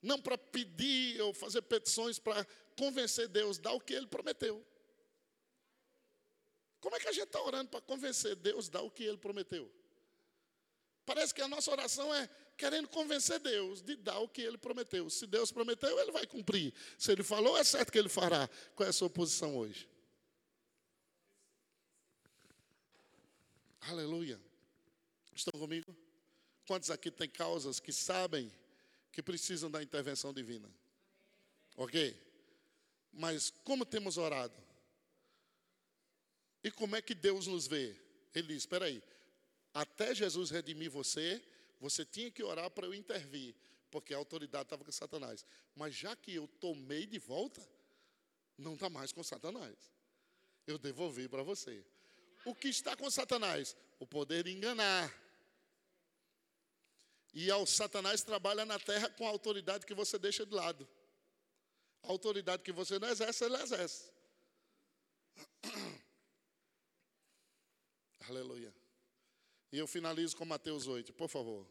[0.00, 4.64] Não para pedir ou fazer petições para convencer Deus, dar o que ele prometeu.
[6.80, 9.70] Como é que a gente está orando para convencer Deus, dar o que ele prometeu?
[11.04, 15.08] Parece que a nossa oração é querendo convencer Deus de dar o que ele prometeu.
[15.08, 16.74] Se Deus prometeu, ele vai cumprir.
[16.98, 18.48] Se ele falou, é certo que ele fará.
[18.74, 19.88] Qual é a sua posição hoje?
[23.80, 24.47] Aleluia.
[25.38, 25.96] Estão comigo?
[26.66, 28.52] Quantos aqui têm causas que sabem
[29.12, 30.68] que precisam da intervenção divina?
[31.76, 32.20] Ok?
[33.12, 34.60] Mas como temos orado?
[36.64, 37.96] E como é que Deus nos vê?
[38.34, 39.00] Ele diz: espera aí,
[39.72, 41.40] até Jesus redimir você,
[41.78, 43.54] você tinha que orar para eu intervir,
[43.92, 45.46] porque a autoridade estava com Satanás.
[45.76, 47.64] Mas já que eu tomei de volta,
[48.58, 49.76] não está mais com Satanás.
[50.66, 51.86] Eu devolvi para você.
[52.44, 53.76] O que está com Satanás?
[54.00, 55.27] O poder de enganar
[57.34, 60.88] e ao Satanás trabalha na terra com a autoridade que você deixa de lado.
[62.02, 64.10] A autoridade que você não exerce, ele exerce.
[68.28, 68.74] Aleluia.
[69.70, 71.66] E eu finalizo com Mateus 8, por favor.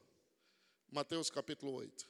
[0.89, 2.07] Mateus capítulo 8.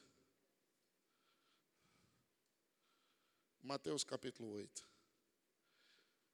[3.62, 4.88] Mateus capítulo 8.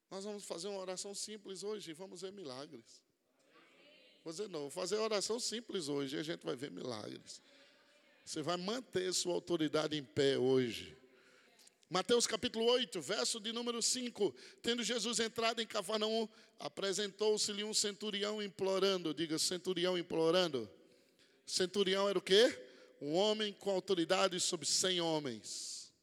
[0.09, 3.03] Nós vamos fazer uma oração simples hoje vamos ver milagres.
[4.23, 7.41] Vou dizer não, vou fazer oração simples hoje e a gente vai ver milagres.
[8.23, 10.97] Você vai manter sua autoridade em pé hoje.
[11.89, 14.33] Mateus capítulo 8, verso de número 5.
[14.61, 19.13] Tendo Jesus entrado em Cafarnaum, apresentou-se-lhe um centurião implorando.
[19.13, 20.69] Diga, centurião implorando.
[21.45, 22.57] Centurião era o quê?
[23.01, 25.93] Um homem com autoridade sobre cem homens.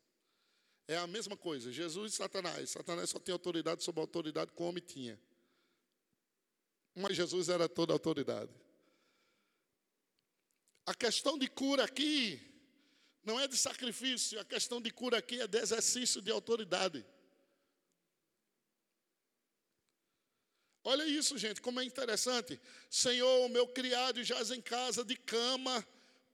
[0.86, 2.70] É a mesma coisa, Jesus e Satanás.
[2.70, 5.18] Satanás só tem autoridade sobre a autoridade que o homem tinha.
[7.00, 8.50] Mas Jesus era toda autoridade.
[10.86, 12.40] A questão de cura aqui
[13.24, 17.04] não é de sacrifício, a questão de cura aqui é de exercício de autoridade.
[20.82, 22.58] Olha isso, gente, como é interessante.
[22.88, 25.86] Senhor, o meu criado jaz em casa de cama,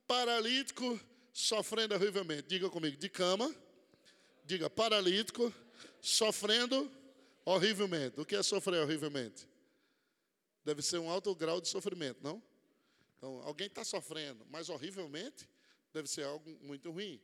[0.07, 1.01] paralítico,
[1.33, 2.49] sofrendo horrivelmente.
[2.49, 3.55] Diga comigo, de cama,
[4.45, 5.53] diga paralítico,
[6.01, 6.91] sofrendo
[7.45, 8.21] horrivelmente.
[8.21, 9.47] O que é sofrer horrivelmente?
[10.67, 12.43] Deve ser um alto grau de sofrimento, não?
[13.17, 15.49] Então, alguém está sofrendo, mas horrivelmente,
[15.93, 17.23] deve ser algo muito ruim.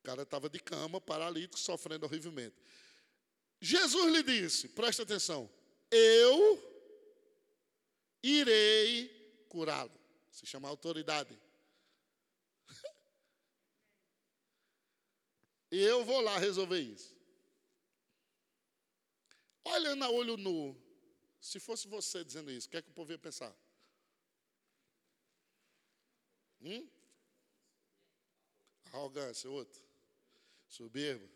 [0.00, 2.56] O cara estava de cama, paralítico, sofrendo horrivelmente.
[3.60, 5.48] Jesus lhe disse, presta atenção,
[5.88, 6.60] eu
[8.24, 9.96] irei curá-lo.
[10.28, 11.38] Se chama autoridade.
[15.70, 17.16] eu vou lá resolver isso.
[19.64, 20.87] Olhando a olho nu,
[21.40, 23.54] se fosse você dizendo isso, o que é que o povo ia pensar?
[26.60, 26.88] Hum?
[28.86, 29.80] Arrogância, outro.
[30.66, 31.28] Soberbo,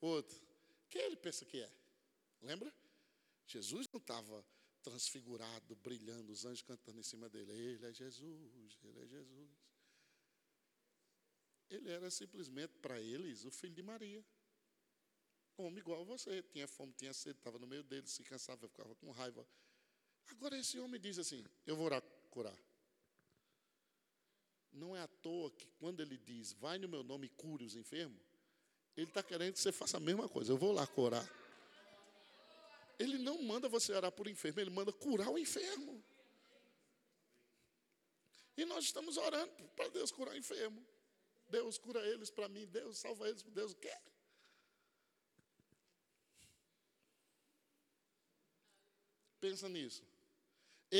[0.00, 0.40] outro.
[0.88, 1.70] Quem ele pensa que é?
[2.40, 2.72] Lembra?
[3.46, 4.44] Jesus não estava
[4.82, 7.52] transfigurado, brilhando, os anjos cantando em cima dele.
[7.52, 9.50] Ele é Jesus, ele é Jesus.
[11.70, 14.24] Ele era simplesmente para eles o filho de Maria.
[15.56, 18.94] Homem igual a você, tinha fome, tinha sede, estava no meio deles, se cansava, ficava
[18.96, 19.46] com raiva.
[20.30, 22.58] Agora esse homem diz assim: Eu vou orar, curar.
[24.72, 27.76] Não é à toa que quando ele diz, vai no meu nome e cure os
[27.76, 28.20] enfermos,
[28.96, 30.52] ele está querendo que você faça a mesma coisa.
[30.52, 31.24] Eu vou lá curar.
[32.98, 36.02] Ele não manda você orar por enfermo, ele manda curar o enfermo.
[38.56, 40.84] E nós estamos orando para Deus curar o enfermo.
[41.48, 44.00] Deus cura eles para mim, Deus salva eles, Deus quer.
[49.44, 50.02] Pensa nisso.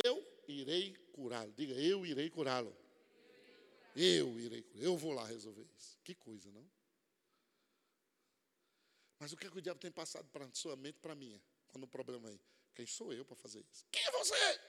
[0.04, 1.50] Eu irei curá-lo.
[1.54, 2.76] Diga, eu irei curá-lo.
[3.96, 4.84] Eu irei curá-lo.
[4.84, 5.98] Eu vou lá resolver isso.
[6.04, 6.70] Que coisa, não?
[9.18, 11.16] Mas o que, é que o diabo tem passado para a sua mente para a
[11.16, 11.40] minha?
[11.68, 12.38] Quando o problema é,
[12.74, 13.86] quem sou eu para fazer isso?
[13.90, 14.60] Quem é você?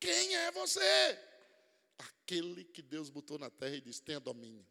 [0.00, 1.18] Quem é você?
[1.98, 4.66] Aquele que Deus botou na terra e disse: tenha domínio,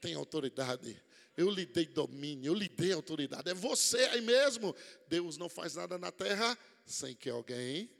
[0.00, 1.02] tenha autoridade.
[1.36, 3.48] Eu lhe dei domínio, eu lhe dei autoridade.
[3.48, 4.74] É você aí mesmo.
[5.08, 7.90] Deus não faz nada na terra sem que alguém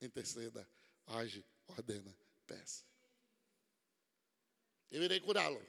[0.00, 0.68] interceda,
[1.06, 2.84] age, ordena, peça.
[4.90, 5.60] Eu irei curá-lo.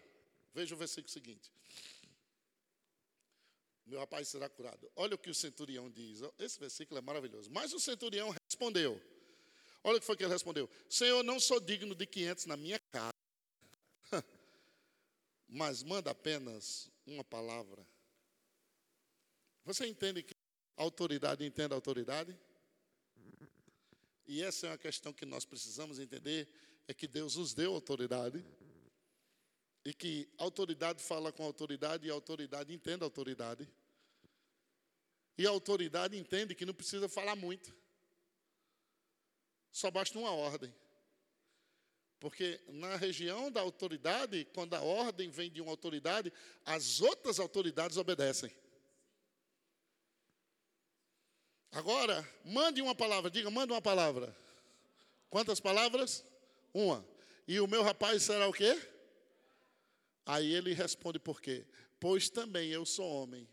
[0.53, 1.51] Veja o versículo seguinte
[3.91, 4.89] meu rapaz será curado.
[4.95, 6.21] Olha o que o centurião diz.
[6.39, 7.51] Esse versículo é maravilhoso.
[7.51, 9.01] Mas o centurião respondeu.
[9.83, 12.79] Olha o que foi que ele respondeu: Senhor, não sou digno de 500 na minha
[12.91, 13.11] casa,
[15.51, 17.85] mas manda apenas uma palavra.
[19.65, 20.33] Você entende que
[20.77, 22.39] autoridade entende autoridade?
[24.25, 26.47] E essa é uma questão que nós precisamos entender:
[26.87, 28.43] é que Deus nos deu autoridade.
[29.83, 33.67] E que autoridade fala com autoridade e autoridade entende autoridade.
[35.37, 37.75] E a autoridade entende que não precisa falar muito.
[39.69, 40.73] Só basta uma ordem.
[42.21, 46.31] Porque na região da autoridade, quando a ordem vem de uma autoridade,
[46.63, 48.55] as outras autoridades obedecem.
[51.71, 54.37] Agora, mande uma palavra, diga, manda uma palavra.
[55.31, 56.23] Quantas palavras?
[56.71, 57.03] Uma.
[57.47, 58.79] E o meu rapaz será o quê?
[60.23, 61.65] Aí ele responde por quê?
[61.99, 63.49] Pois também eu sou homem.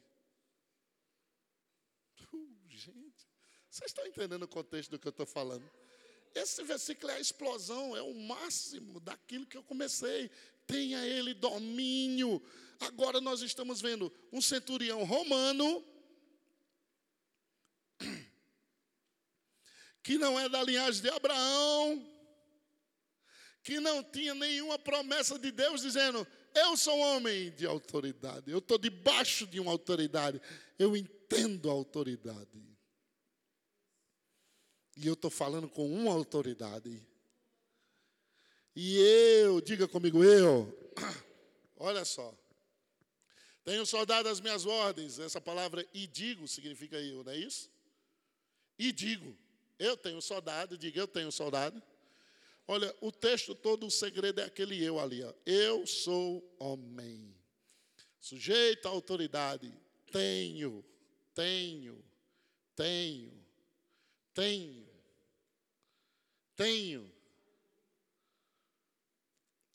[3.71, 5.65] Vocês estão entendendo o contexto do que eu estou falando?
[6.35, 10.31] Esse versículo é a explosão, é o máximo daquilo que eu comecei.
[10.67, 12.43] Tenha ele domínio.
[12.81, 15.85] Agora nós estamos vendo um centurião romano,
[20.03, 22.07] que não é da linhagem de Abraão,
[23.65, 28.59] que não tinha nenhuma promessa de Deus dizendo: Eu sou um homem de autoridade, eu
[28.59, 30.41] estou debaixo de uma autoridade,
[30.79, 32.68] eu entendo a autoridade.
[34.99, 37.03] E eu estou falando com uma autoridade.
[38.77, 38.99] E
[39.43, 40.93] eu, diga comigo, eu,
[41.79, 42.35] olha só,
[43.69, 45.19] Tenho soldado as minhas ordens.
[45.19, 47.71] Essa palavra e digo significa eu, não é isso?
[48.79, 49.37] E digo.
[49.79, 51.83] Eu tenho soldado, diga eu tenho soldado.
[52.67, 55.23] Olha, o texto todo, o segredo é aquele eu ali.
[55.23, 55.35] Ó.
[55.45, 57.37] Eu sou homem.
[58.19, 59.71] Sujeito à autoridade.
[60.11, 60.83] Tenho,
[61.35, 62.03] tenho,
[62.75, 63.31] tenho,
[64.33, 64.88] tenho,
[66.59, 67.11] tenho.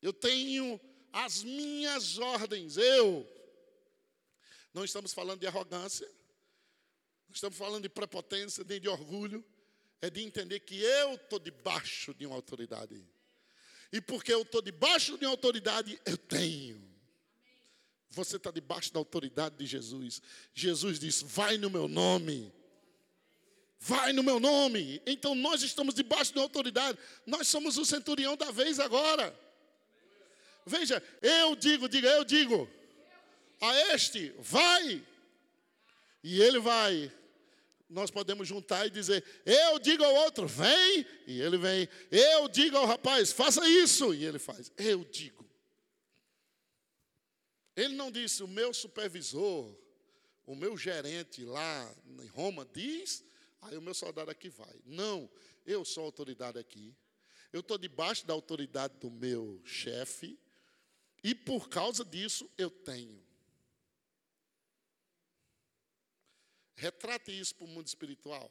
[0.00, 0.80] Eu tenho
[1.12, 3.28] as minhas ordens, eu.
[4.72, 6.06] Não estamos falando de arrogância,
[7.26, 9.44] não estamos falando de prepotência, nem de orgulho
[10.04, 13.02] é de entender que eu estou debaixo de uma autoridade.
[13.90, 16.82] E porque eu estou debaixo de uma autoridade, eu tenho.
[18.10, 20.20] Você está debaixo da autoridade de Jesus.
[20.52, 22.52] Jesus disse: Vai no meu nome.
[23.86, 25.02] Vai no meu nome.
[25.04, 26.98] Então nós estamos debaixo de uma autoridade.
[27.26, 29.38] Nós somos o centurião da vez agora.
[30.64, 32.66] Veja, eu digo, diga, eu digo.
[33.60, 35.04] A este, vai.
[36.22, 37.12] E ele vai
[37.90, 41.86] nós podemos juntar e dizer: eu digo ao outro, vem, e ele vem.
[42.10, 44.72] Eu digo ao rapaz, faça isso, e ele faz.
[44.78, 45.44] Eu digo.
[47.76, 49.76] Ele não disse: o meu supervisor,
[50.46, 53.22] o meu gerente lá em Roma diz,
[53.64, 54.80] aí o meu soldado aqui vai.
[54.84, 55.30] Não,
[55.64, 56.94] eu sou autoridade aqui.
[57.52, 60.38] Eu estou debaixo da autoridade do meu chefe,
[61.22, 63.24] e por causa disso eu tenho.
[66.74, 68.50] Retrate isso para o mundo espiritual.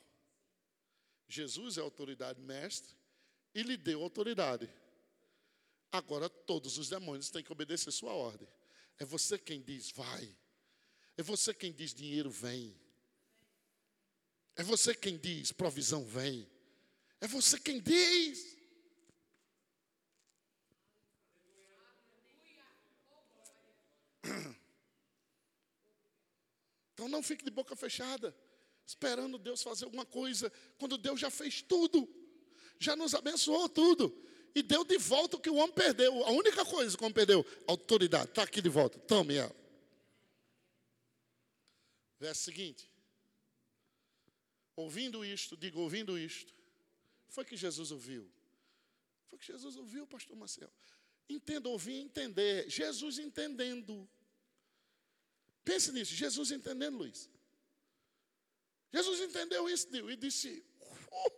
[1.27, 2.95] Jesus é autoridade mestre
[3.53, 4.69] e lhe deu autoridade.
[5.91, 8.47] Agora todos os demônios têm que obedecer sua ordem.
[8.97, 10.35] É você quem diz vai.
[11.17, 12.75] É você quem diz dinheiro vem.
[14.55, 16.47] É você quem diz provisão vem.
[17.19, 18.57] É você quem diz.
[26.93, 28.33] Então não fique de boca fechada,
[28.85, 32.07] esperando Deus fazer alguma coisa, quando Deus já fez tudo,
[32.79, 34.15] já nos abençoou tudo,
[34.55, 36.23] e deu de volta o que o homem perdeu.
[36.23, 39.53] A única coisa que o homem perdeu, autoridade, está aqui de volta, tome ela.
[42.19, 42.92] Verso seguinte.
[44.75, 46.53] Ouvindo isto, digo, ouvindo isto,
[47.29, 48.29] foi que Jesus ouviu.
[49.27, 50.71] Foi que Jesus ouviu, pastor Marcelo.
[51.29, 52.69] Entenda, ouvir entender.
[52.69, 54.07] Jesus entendendo.
[55.63, 57.29] Pense nisso, Jesus entendendo, Luiz.
[58.91, 60.63] Jesus entendeu isso e disse:
[61.11, 61.31] oh.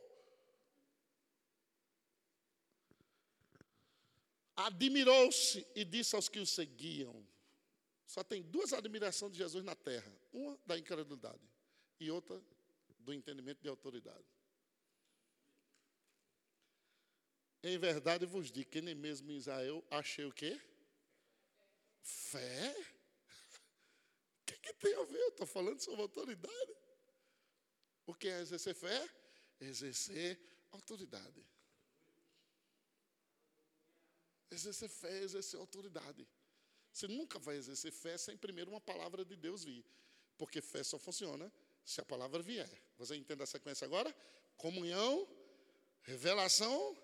[4.57, 7.25] Admirou-se e disse aos que o seguiam.
[8.05, 11.41] Só tem duas admirações de Jesus na terra: uma da incredulidade
[11.99, 12.41] e outra
[13.05, 14.25] do entendimento de autoridade.
[17.63, 20.59] Em verdade vos digo que nem mesmo em Israel achei o quê?
[22.01, 22.75] Fé
[24.41, 25.21] o que, que tem a ver?
[25.21, 26.75] Eu estou falando sobre autoridade.
[28.05, 29.09] O que é exercer fé?
[29.59, 30.39] Exercer
[30.71, 31.45] autoridade.
[34.51, 36.27] Exercer fé, exercer autoridade.
[36.91, 39.83] Você nunca vai exercer fé sem primeiro uma palavra de Deus vir.
[40.37, 41.51] Porque fé só funciona
[41.85, 42.69] se a palavra vier.
[42.97, 44.13] Você entende a sequência agora?
[44.57, 45.27] Comunhão,
[46.01, 46.97] revelação,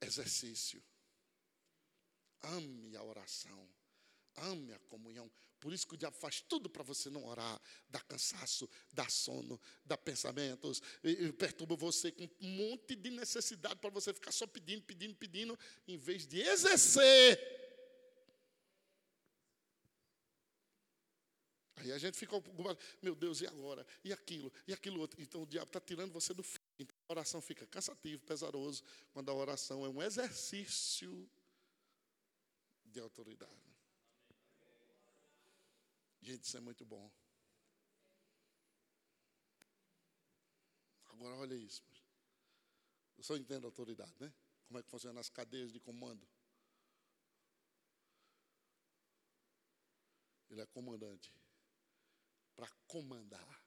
[0.00, 0.82] exercício.
[2.42, 3.68] Ame a oração.
[4.36, 5.30] Ame a comunhão.
[5.60, 7.58] Por isso que o diabo faz tudo para você não orar,
[7.88, 13.76] dá cansaço, dá sono, dá pensamentos, e, e perturba você com um monte de necessidade
[13.76, 17.63] para você ficar só pedindo, pedindo, pedindo, em vez de exercer.
[21.90, 22.36] Aí a gente fica,
[23.02, 23.86] meu Deus, e agora?
[24.02, 24.52] E aquilo?
[24.66, 25.20] E aquilo outro?
[25.20, 26.60] Então o diabo está tirando você do fim.
[26.78, 28.82] Então a oração fica cansativa, pesaroso,
[29.12, 31.28] quando a oração é um exercício
[32.84, 33.52] de autoridade.
[36.22, 37.10] Gente, isso é muito bom.
[41.06, 41.82] Agora olha isso.
[43.16, 44.32] Eu só entendo a autoridade, né?
[44.66, 46.26] Como é que funciona as cadeias de comando.
[50.50, 51.32] Ele é comandante.
[52.54, 53.64] Para comandar.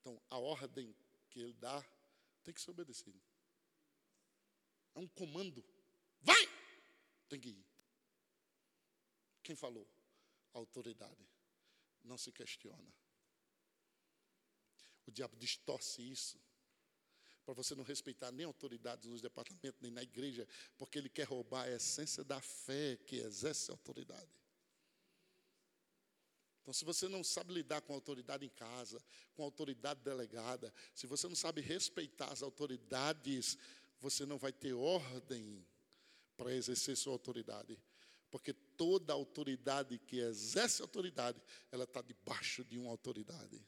[0.00, 0.94] Então, a ordem
[1.30, 1.82] que ele dá
[2.42, 3.18] tem que ser obedecida.
[4.94, 5.64] É um comando.
[6.20, 6.44] Vai!
[7.28, 7.66] Tem que ir.
[9.42, 9.88] Quem falou?
[10.58, 11.28] autoridade.
[12.04, 12.92] Não se questiona.
[15.06, 16.40] O diabo distorce isso.
[17.44, 20.46] Para você não respeitar nem autoridades nos departamentos, nem na igreja,
[20.78, 24.30] porque ele quer roubar a essência da fé que exerce a autoridade.
[26.62, 29.02] Então, se você não sabe lidar com a autoridade em casa,
[29.34, 33.58] com a autoridade delegada, se você não sabe respeitar as autoridades,
[34.00, 35.66] você não vai ter ordem
[36.36, 37.76] para exercer sua autoridade.
[38.30, 43.60] Porque toda autoridade que exerce autoridade, ela está debaixo de uma autoridade.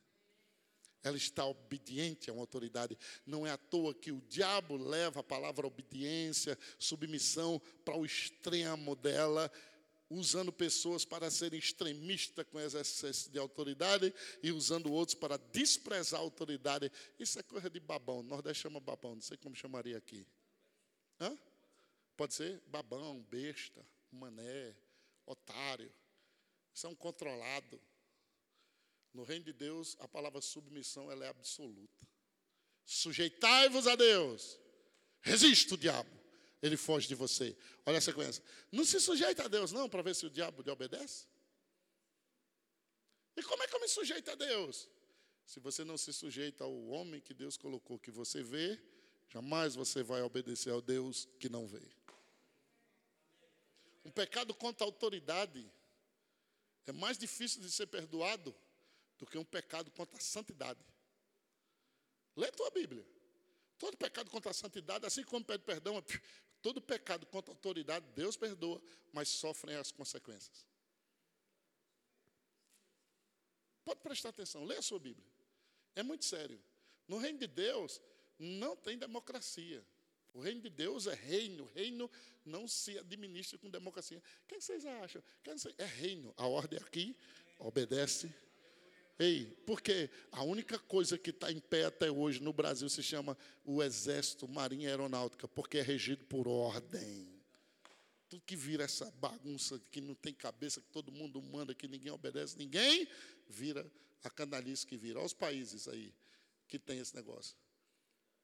[1.03, 2.97] Ela está obediente a uma autoridade.
[3.27, 8.97] Não é à toa que o diabo leva a palavra obediência, submissão para o extremo
[8.97, 9.53] dela,
[10.15, 16.23] usando pessoas para serem extremistas com exercício de autoridade e usando outros para desprezar a
[16.23, 16.91] autoridade.
[17.19, 18.23] Isso é coisa de babão.
[18.23, 20.27] Nós chama babão, não sei como chamaria aqui.
[21.21, 21.37] Hã?
[22.17, 24.75] Pode ser babão, besta, mané,
[25.27, 25.93] otário.
[26.73, 27.81] Isso é um controlado.
[29.13, 32.07] No reino de Deus, a palavra submissão ela é absoluta.
[32.85, 34.59] Sujeitai-vos a Deus.
[35.21, 36.24] Resista o diabo.
[36.65, 37.55] Ele foge de você.
[37.85, 38.43] Olha a sequência.
[38.73, 41.27] Não se sujeita a Deus, não, para ver se o diabo lhe obedece.
[43.37, 44.89] E como é que eu me sujeito a Deus?
[45.45, 48.81] Se você não se sujeita ao homem que Deus colocou, que você vê,
[49.29, 51.87] jamais você vai obedecer ao Deus que não vê.
[54.03, 55.71] Um pecado contra a autoridade
[56.87, 58.57] é mais difícil de ser perdoado
[59.19, 60.81] do que um pecado contra a santidade.
[62.35, 63.07] Lê tua Bíblia.
[63.79, 66.03] Todo pecado contra a santidade, assim como pede perdão,
[66.65, 68.81] todo pecado contra a autoridade, Deus perdoa,
[69.13, 70.67] mas sofrem as consequências.
[73.85, 75.31] Pode prestar atenção, lê a sua Bíblia.
[75.95, 76.59] É muito sério.
[77.07, 78.01] No reino de Deus
[78.39, 79.85] não tem democracia.
[80.33, 81.71] O reino de Deus é reino.
[81.75, 82.11] Reino
[82.47, 84.19] não se administra com democracia.
[84.19, 85.23] O que vocês acham?
[85.77, 86.33] É reino.
[86.35, 87.15] A ordem aqui
[87.59, 88.35] obedece.
[89.19, 93.39] Ei, porque a única coisa que está em pé até hoje no Brasil se chama
[93.65, 97.29] o Exército Marinha Aeronáutica, porque é regido por ordem.
[98.29, 102.11] Tudo que vira essa bagunça que não tem cabeça, que todo mundo manda, que ninguém
[102.11, 103.07] obedece, ninguém
[103.49, 103.89] vira
[104.25, 105.21] a canalice que vira.
[105.21, 106.13] Olha os países aí
[106.67, 107.57] que tem esse negócio.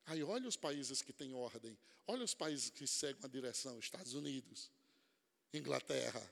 [0.07, 4.15] Aí olha os países que têm ordem, olha os países que seguem a direção, Estados
[4.15, 4.71] Unidos,
[5.53, 6.23] Inglaterra,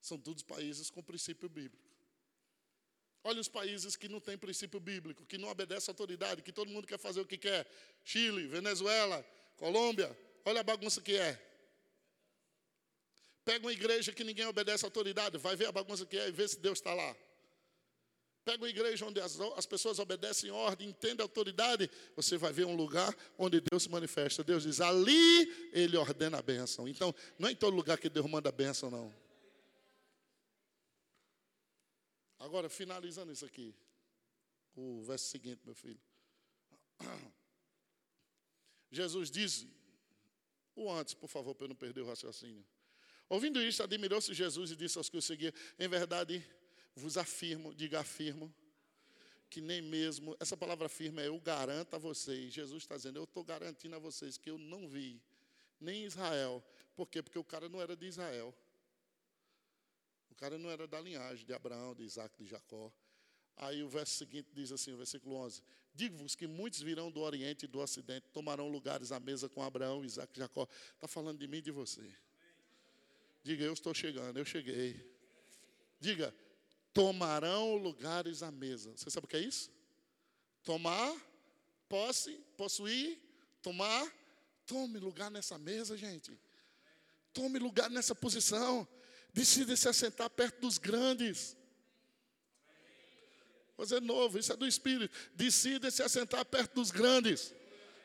[0.00, 1.91] são todos países com princípio bíblico.
[3.24, 6.70] Olha os países que não têm princípio bíblico, que não obedecem à autoridade, que todo
[6.70, 7.66] mundo quer fazer o que quer.
[8.04, 9.24] Chile, Venezuela,
[9.56, 11.40] Colômbia, olha a bagunça que é.
[13.44, 16.32] Pega uma igreja que ninguém obedece à autoridade, vai ver a bagunça que é e
[16.32, 17.16] vê se Deus está lá.
[18.44, 22.66] Pega uma igreja onde as, as pessoas obedecem ordem, entendem a autoridade, você vai ver
[22.66, 24.42] um lugar onde Deus se manifesta.
[24.42, 26.88] Deus diz, ali Ele ordena a bênção.
[26.88, 29.21] Então, não é em todo lugar que Deus manda a bênção, não.
[32.42, 33.72] Agora, finalizando isso aqui,
[34.74, 36.00] o verso seguinte, meu filho.
[38.90, 39.64] Jesus diz,
[40.74, 42.66] o antes, por favor, para eu não perder o raciocínio.
[43.28, 46.44] Ouvindo isso, admirou-se Jesus e disse aos que o seguiam: Em verdade,
[46.96, 48.52] vos afirmo, diga afirmo,
[49.48, 52.52] que nem mesmo, essa palavra afirma é eu garanto a vocês.
[52.52, 55.22] Jesus está dizendo, eu estou garantindo a vocês que eu não vi,
[55.80, 56.60] nem Israel.
[56.96, 57.22] Por quê?
[57.22, 58.52] Porque o cara não era de Israel.
[60.32, 62.90] O cara não era da linhagem de Abraão, de Isaac, de Jacó.
[63.54, 65.62] Aí o verso seguinte diz assim, o versículo 11:
[65.94, 70.02] Digo-vos que muitos virão do Oriente e do Ocidente, tomarão lugares à mesa com Abraão,
[70.02, 70.66] Isaac e Jacó.
[70.94, 72.02] Está falando de mim e de você.
[73.44, 75.06] Diga, eu estou chegando, eu cheguei.
[76.00, 76.34] Diga,
[76.94, 78.90] tomarão lugares à mesa.
[78.96, 79.70] Você sabe o que é isso?
[80.64, 81.14] Tomar,
[81.90, 83.20] posse, possuir,
[83.60, 84.10] tomar.
[84.64, 86.32] Tome lugar nessa mesa, gente.
[87.34, 88.88] Tome lugar nessa posição.
[89.32, 91.56] Decida se assentar perto dos grandes.
[93.76, 95.14] Vou dizer novo, isso é do Espírito.
[95.34, 97.54] Decida se assentar perto dos grandes.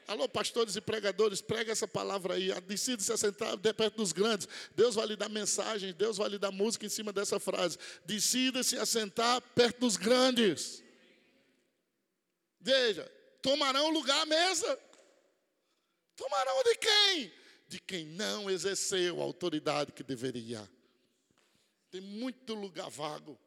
[0.07, 2.49] Alô, pastores e pregadores, prega essa palavra aí.
[2.61, 4.47] Decide se assentar perto dos grandes.
[4.73, 7.77] Deus vai lhe dar mensagem, Deus vai lhe dar música em cima dessa frase.
[8.05, 10.81] Decida se assentar perto dos grandes.
[12.61, 13.03] Veja,
[13.41, 14.79] tomarão lugar à mesa.
[16.15, 17.33] Tomarão de quem?
[17.67, 20.67] De quem não exerceu a autoridade que deveria.
[21.89, 23.39] Tem muito lugar vago.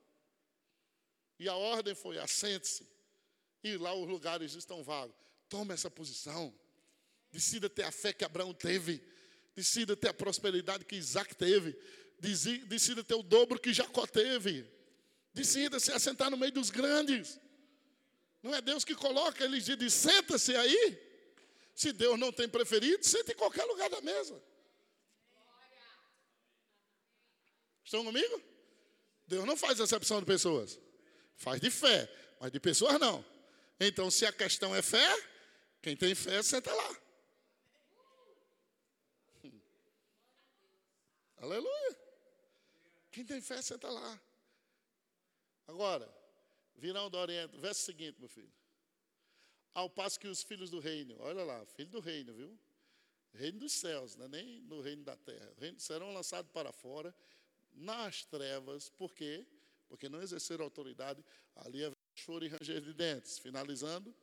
[1.38, 2.86] E a ordem foi: assente-se.
[3.62, 5.14] E lá os lugares estão vagos.
[5.48, 6.54] Tome essa posição.
[7.30, 9.02] Decida ter a fé que Abraão teve.
[9.54, 11.76] Decida ter a prosperidade que Isaac teve.
[12.66, 14.66] Decida ter o dobro que Jacó teve.
[15.32, 17.38] Decida se assentar no meio dos grandes.
[18.42, 20.98] Não é Deus que coloca, ele diz: senta-se aí.
[21.74, 24.42] Se Deus não tem preferido, senta em qualquer lugar da mesa.
[27.90, 28.40] Estão comigo?
[29.26, 30.78] Deus não faz exceção de pessoas.
[31.34, 33.24] Faz de fé, mas de pessoas não.
[33.80, 35.28] Então, se a questão é fé,
[35.82, 36.96] quem tem fé, senta lá.
[41.38, 41.98] Aleluia.
[43.10, 44.22] Quem tem fé, senta lá.
[45.66, 46.08] Agora,
[46.76, 48.52] virão do Oriente, verso seguinte, meu filho.
[49.74, 52.56] Ao passo que os filhos do reino, olha lá, filho do reino, viu?
[53.34, 55.52] Reino dos céus, não é nem no reino da terra.
[55.76, 57.12] Serão lançados para fora,
[57.72, 59.46] nas trevas, por quê?
[59.88, 61.24] Porque não exerceram autoridade,
[61.56, 63.38] ali é choro e ranger de dentes.
[63.38, 64.14] Finalizando,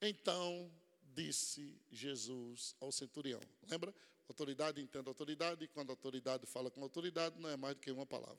[0.00, 0.70] então
[1.02, 3.40] disse Jesus ao centurião.
[3.68, 3.94] Lembra?
[4.28, 7.90] Autoridade entende autoridade, e quando a autoridade fala com autoridade, não é mais do que
[7.90, 8.38] uma palavra.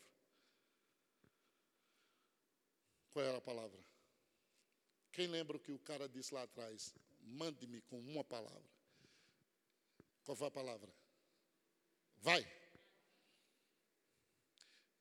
[3.11, 3.79] Qual era a palavra?
[5.11, 6.93] Quem lembra o que o cara disse lá atrás?
[7.21, 8.63] Mande-me com uma palavra.
[10.23, 10.93] Qual foi a palavra?
[12.21, 12.58] Vai.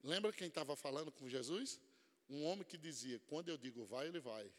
[0.02, 1.80] Lembra quem estava falando com Jesus?
[2.28, 4.50] Um homem que dizia: quando eu digo vai, ele vai.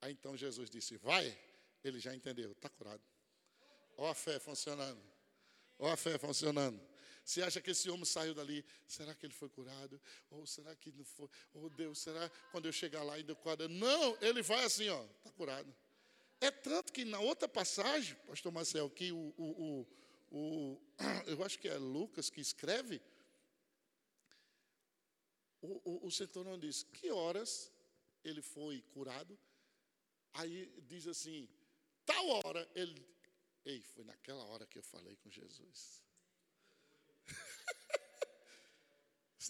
[0.00, 1.36] Aí então Jesus disse: vai.
[1.84, 3.02] Ele já entendeu, está curado.
[3.96, 5.00] Olha a fé funcionando.
[5.78, 6.80] Olha a fé funcionando.
[7.24, 8.64] Você acha que esse homem saiu dali?
[8.86, 10.00] Será que ele foi curado?
[10.30, 11.28] Ou será que não foi?
[11.52, 13.68] Oh Deus, será quando eu chegar lá ainda quadra?
[13.68, 15.72] Não, ele vai assim, ó, está curado.
[16.40, 19.86] É tanto que na outra passagem, pastor Marcel, que o, o,
[20.30, 20.82] o, o
[21.26, 22.98] eu acho que é Lucas que escreve,
[25.60, 27.72] o, o, o centurião diz, que horas
[28.24, 29.38] ele foi curado?
[30.34, 31.48] Aí diz assim,
[32.04, 33.06] tal hora, ele,
[33.64, 36.02] ei, foi naquela hora que eu falei com Jesus.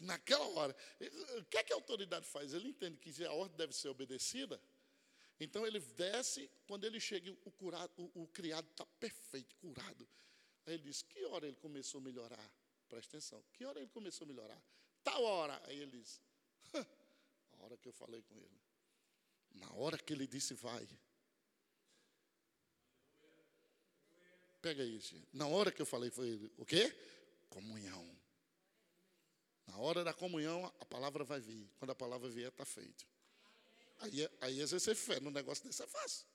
[0.03, 0.77] Naquela hora.
[1.39, 2.55] O que é que a autoridade faz?
[2.55, 4.63] Ele entende que a ordem deve ser obedecida.
[5.41, 10.09] Então ele desce, quando ele chega, o, curado, o, o criado está perfeito, curado.
[10.67, 12.53] Aí ele diz: Que hora ele começou a melhorar?
[12.89, 13.45] Presta atenção.
[13.53, 14.63] Que hora ele começou a melhorar?
[15.09, 15.61] Tal hora.
[15.67, 16.21] Aí ele diz:
[16.75, 18.61] A hora que eu falei com ele.
[19.55, 20.87] Na hora que ele disse: Vai.
[24.61, 25.15] Pega isso.
[25.33, 26.95] Na hora que eu falei, foi o quê?
[27.49, 28.05] Comunhão.
[29.67, 31.71] Na hora da comunhão, a palavra vai vir.
[31.79, 33.07] Quando a palavra vier, está feito.
[34.01, 36.27] Aí, aí exercer fé no negócio desse é fácil.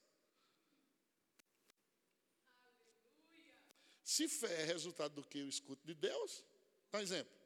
[4.03, 6.43] Se fé é resultado do que eu escuto de Deus,
[6.89, 7.42] por exemplo,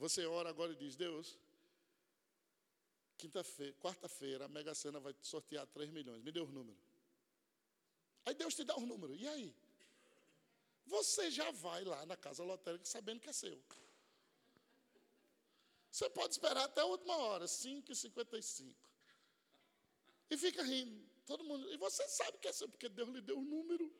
[0.00, 1.38] você ora agora e diz, Deus,
[3.18, 6.22] quinta-feira, quarta-feira, a Mega Sena vai sortear 3 milhões.
[6.22, 6.82] Me dê os números.
[8.24, 9.20] Aí Deus te dá os números.
[9.20, 9.54] E aí?
[10.86, 13.62] Você já vai lá na casa lotérica sabendo que é seu.
[15.90, 18.74] Você pode esperar até a última hora, 5h55.
[20.30, 21.06] E fica rindo.
[21.26, 21.70] Todo mundo.
[21.70, 23.92] E você sabe que é seu, porque Deus lhe deu o número.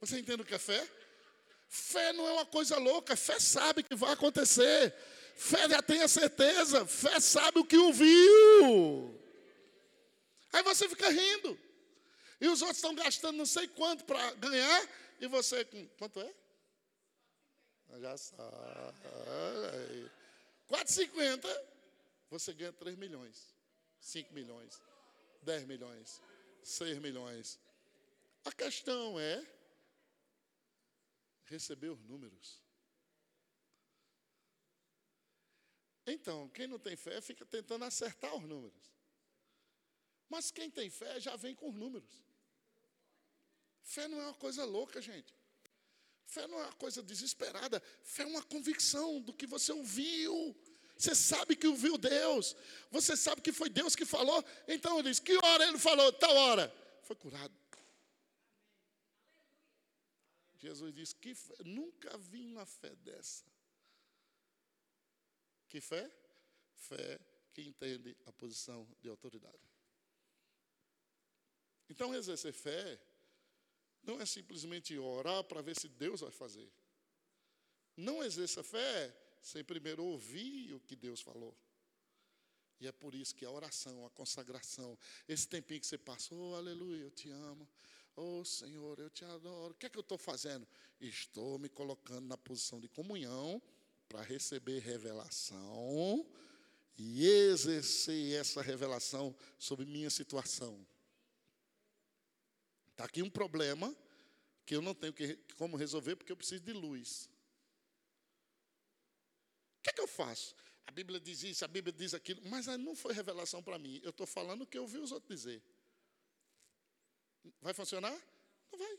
[0.00, 0.88] Você entende o que é fé?
[1.72, 4.92] Fé não é uma coisa louca, fé sabe que vai acontecer.
[5.36, 9.16] Fé já tem a certeza, fé sabe o que ouviu.
[10.52, 11.56] Aí você fica rindo.
[12.40, 14.88] E os outros estão gastando não sei quanto para ganhar,
[15.20, 15.64] e você.
[15.96, 16.34] Quanto é?
[18.00, 18.50] Já sabe.
[20.68, 21.62] 4,50,
[22.30, 23.54] você ganha 3 milhões,
[24.00, 24.82] 5 milhões,
[25.42, 26.20] 10 milhões,
[26.64, 27.60] 6 milhões.
[28.44, 29.40] A questão é
[31.50, 32.62] receber os números.
[36.06, 38.90] Então, quem não tem fé fica tentando acertar os números.
[40.28, 42.24] Mas quem tem fé já vem com os números.
[43.82, 45.34] Fé não é uma coisa louca, gente.
[46.24, 50.56] Fé não é uma coisa desesperada, fé é uma convicção do que você ouviu.
[50.96, 52.54] Você sabe que ouviu Deus,
[52.90, 54.44] você sabe que foi Deus que falou.
[54.68, 56.12] Então ele diz: Que hora ele falou?
[56.12, 56.72] Tal hora.
[57.02, 57.52] Foi curado.
[60.60, 61.54] Jesus disse: Que fé?
[61.64, 63.44] Nunca vi uma fé dessa.
[65.68, 66.08] Que fé?
[66.74, 67.18] Fé
[67.52, 69.70] que entende a posição de autoridade.
[71.88, 73.00] Então, exercer fé
[74.02, 76.70] não é simplesmente orar para ver se Deus vai fazer.
[77.96, 81.56] Não exerça fé sem primeiro ouvir o que Deus falou.
[82.78, 84.98] E é por isso que a oração, a consagração,
[85.28, 87.68] esse tempinho que você passou, oh, aleluia, eu te amo.
[88.16, 89.72] Oh Senhor, eu te adoro.
[89.72, 90.66] O que é que eu estou fazendo?
[91.00, 93.62] Estou me colocando na posição de comunhão
[94.08, 96.26] para receber revelação
[96.98, 100.86] e exercer essa revelação sobre minha situação.
[102.90, 103.96] Está aqui um problema
[104.66, 107.30] que eu não tenho que, como resolver porque eu preciso de luz.
[109.78, 110.54] O que é que eu faço?
[110.86, 114.00] A Bíblia diz isso, a Bíblia diz aquilo, mas não foi revelação para mim.
[114.02, 115.62] Eu estou falando o que eu ouvi os outros dizer.
[117.60, 118.16] Vai funcionar?
[118.70, 118.98] Não vai.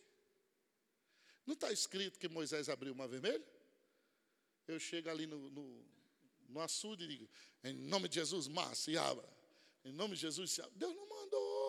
[1.45, 3.45] Não está escrito que Moisés abriu o mar vermelho?
[4.67, 5.85] Eu chego ali no, no,
[6.47, 7.29] no açude e digo,
[7.63, 9.27] em nome de Jesus, mar se abra.
[9.83, 10.73] Em nome de Jesus, se abra.
[10.75, 11.61] Deus não mandou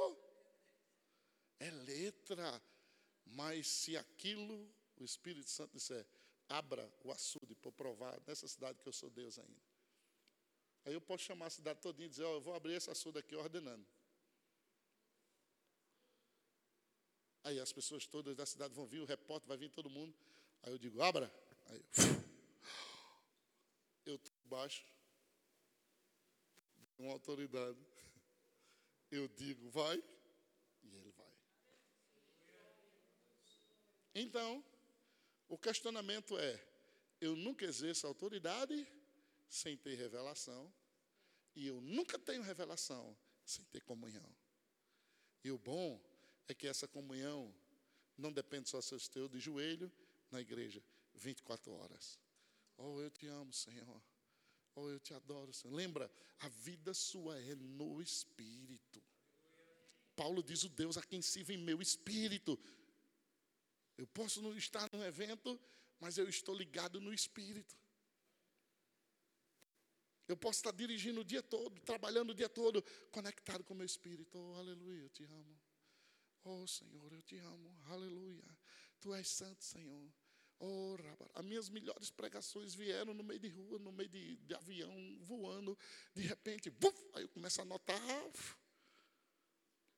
[1.62, 2.62] é letra.
[3.24, 6.04] Mas se aquilo, o Espírito Santo disser,
[6.48, 9.62] abra o açude para provar nessa cidade que eu sou Deus ainda.
[10.84, 13.18] Aí eu posso chamar a cidade todinha e dizer, oh, eu vou abrir esse açude
[13.18, 13.86] aqui ordenando.
[17.44, 20.14] Aí as pessoas todas da cidade vão vir, o repórter vai vir todo mundo.
[20.62, 21.32] Aí eu digo, abra.
[21.66, 21.84] Aí,
[24.52, 24.84] debaixo
[26.96, 27.78] de uma autoridade.
[29.10, 30.02] Eu digo, vai,
[30.82, 31.32] e ele vai.
[34.14, 34.64] Então,
[35.48, 36.62] o questionamento é:
[37.20, 38.86] eu nunca exerço autoridade
[39.48, 40.72] sem ter revelação,
[41.54, 44.34] e eu nunca tenho revelação sem ter comunhão.
[45.44, 46.00] E o bom
[46.48, 47.54] é que essa comunhão
[48.16, 49.90] não depende só se eu estou de joelho
[50.30, 50.82] na igreja
[51.14, 52.18] 24 horas.
[52.76, 54.02] Oh, eu te amo, Senhor.
[54.74, 55.74] Oh, eu te adoro, Senhor.
[55.74, 59.02] Lembra, a vida sua é no espírito.
[60.16, 62.58] Paulo diz: o Deus a quem sirva em meu espírito.
[63.96, 65.60] Eu posso não estar num evento,
[66.00, 67.76] mas eu estou ligado no espírito.
[70.26, 73.86] Eu posso estar dirigindo o dia todo, trabalhando o dia todo, conectado com o meu
[73.86, 74.38] espírito.
[74.38, 75.60] Oh, aleluia, eu te amo.
[76.44, 77.76] Oh, Senhor, eu te amo.
[77.86, 78.58] Aleluia.
[79.00, 80.12] Tu és santo, Senhor.
[80.58, 80.96] Oh,
[81.34, 85.76] As minhas melhores pregações vieram no meio de rua, no meio de, de avião, voando.
[86.14, 88.00] De repente, buf, aí eu começo a notar.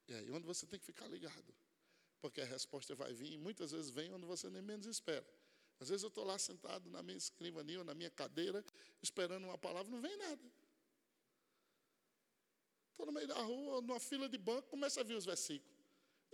[0.09, 1.55] E aí, onde você tem que ficar ligado.
[2.20, 5.26] Porque a resposta vai vir, e muitas vezes vem onde você nem menos espera.
[5.80, 8.64] Às vezes eu estou lá sentado na minha escrivania ou na minha cadeira,
[9.03, 10.42] esperando uma palavra, não vem nada.
[12.90, 15.74] Estou no meio da rua, numa fila de banco, começa a vir os versículos.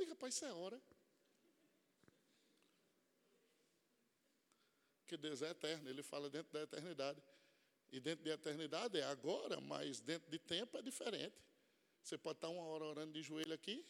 [0.00, 0.80] Diga, pai, isso é hora.
[5.06, 7.22] Que Deus é eterno, Ele fala dentro da eternidade.
[7.92, 11.36] E dentro da eternidade é agora, mas dentro de tempo é diferente.
[12.02, 13.84] Você pode estar uma hora orando de joelho aqui,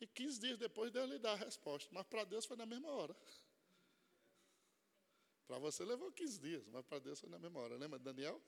[0.00, 1.90] e 15 dias depois Deus lhe dá a resposta.
[1.92, 3.16] Mas para Deus foi na mesma hora.
[5.48, 7.76] Para você levou 15 dias, mas para Deus foi na mesma hora.
[7.76, 8.40] Lembra, Daniel?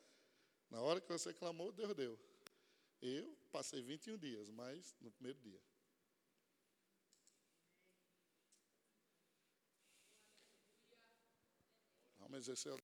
[0.70, 2.16] Na hora que você clamou, Deus deu.
[3.00, 5.60] Eu passei 21 dias, mas no primeiro dia.
[12.32, 12.78] Vamos exercer a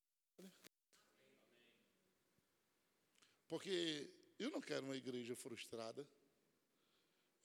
[3.49, 6.07] Porque eu não quero uma igreja frustrada.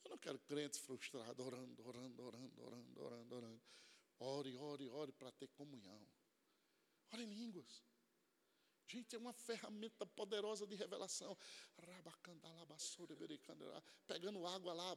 [0.04, 3.62] Eu não quero crentes frustrados orando, orando, orando, orando, orando, orando.
[4.18, 6.06] Ore, ore, ore para ter comunhão.
[7.10, 7.82] Ore em línguas.
[8.86, 11.36] Gente, é uma ferramenta poderosa de revelação.
[14.06, 14.96] Pegando água lá,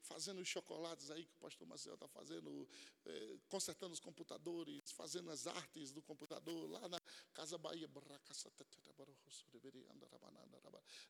[0.00, 2.68] fazendo os chocolates aí que o pastor Marcelo está fazendo,
[3.04, 7.00] eh, consertando os computadores, fazendo as artes do computador lá na
[7.34, 7.90] Casa Bahia.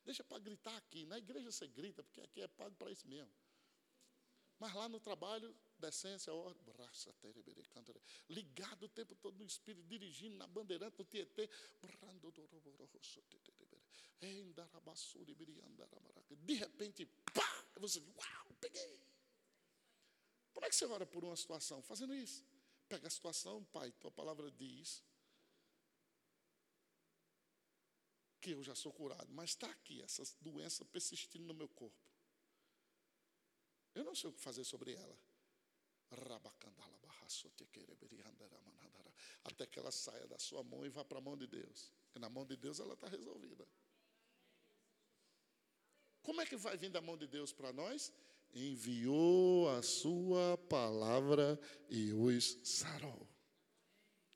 [0.04, 1.04] Deixa para gritar aqui.
[1.06, 3.32] Na igreja você grita, porque aqui é pago para isso mesmo.
[4.62, 6.64] Mas lá no trabalho, decência, ordem,
[8.28, 11.50] ligado o tempo todo no Espírito, dirigindo na bandeirante, no Tietê.
[16.44, 17.66] De repente, pá!
[17.80, 19.00] Você diz, uau, peguei.
[20.52, 21.82] Como é que você ora por uma situação?
[21.82, 22.46] Fazendo isso.
[22.88, 25.02] Pega a situação, pai, tua palavra diz
[28.40, 32.11] que eu já sou curado, mas está aqui, essa doença persistindo no meu corpo.
[33.94, 35.18] Eu não sei o que fazer sobre ela.
[39.44, 41.92] Até que ela saia da sua mão e vá para a mão de Deus.
[42.14, 43.66] E na mão de Deus ela está resolvida.
[46.22, 48.12] Como é que vai vir da mão de Deus para nós?
[48.54, 53.26] Enviou a sua palavra e os sarou.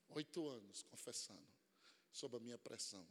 [0.09, 1.55] Oito anos confessando
[2.11, 3.07] sob a minha pressão.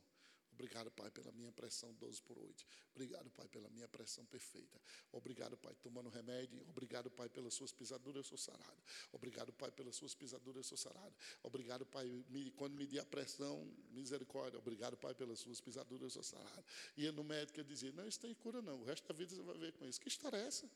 [0.56, 2.66] Obrigado, Pai, pela minha pressão 12 por 8.
[2.92, 4.82] Obrigado, Pai, pela minha pressão perfeita.
[5.12, 6.62] Obrigado, Pai, tomando remédio.
[6.70, 8.82] Obrigado, Pai, pelas suas pisaduras eu sou sarado.
[9.12, 11.14] Obrigado, Pai, pelas suas pisaduras eu sou sarado.
[11.44, 12.10] Obrigado, Pai,
[12.56, 14.58] quando me a pressão, misericórdia.
[14.58, 16.66] Obrigado, Pai, pelas suas pisaduras eu sou sarado.
[16.96, 18.80] E no médico eu dizia, não, isso tem cura não.
[18.80, 20.00] O resto da vida você vai ver com isso.
[20.00, 20.72] Que história é essa?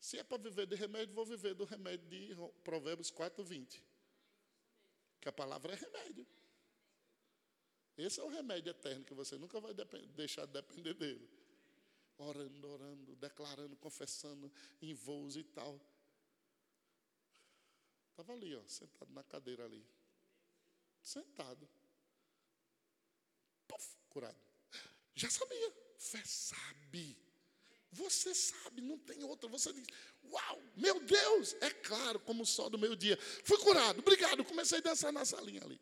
[0.00, 2.34] Se é para viver de remédio, vou viver do remédio de
[2.64, 3.80] Provérbios 4, 20.
[5.20, 6.26] Que a palavra é remédio.
[7.96, 9.74] Esse é o remédio eterno que você nunca vai
[10.14, 11.28] deixar de depender dele.
[12.16, 15.80] Orando, orando, declarando, confessando em voos e tal.
[18.10, 19.84] Estava ali, ó, sentado na cadeira ali.
[21.02, 21.68] Sentado.
[23.66, 24.38] Puf, curado.
[25.14, 25.72] Já sabia.
[25.98, 27.16] Fé sabe.
[27.92, 29.48] Você sabe, não tem outra.
[29.50, 29.86] Você diz:
[30.24, 31.54] Uau, meu Deus!
[31.60, 33.18] É claro, como o sol do meio-dia.
[33.44, 34.44] Fui curado, obrigado.
[34.44, 35.80] Comecei a dançar na salinha ali.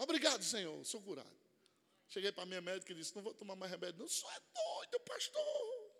[0.00, 1.38] Obrigado, Senhor, sou curado.
[2.08, 4.00] Cheguei para a minha médica e disse: Não vou tomar mais remédio.
[4.00, 5.90] Não, só é doido, pastor.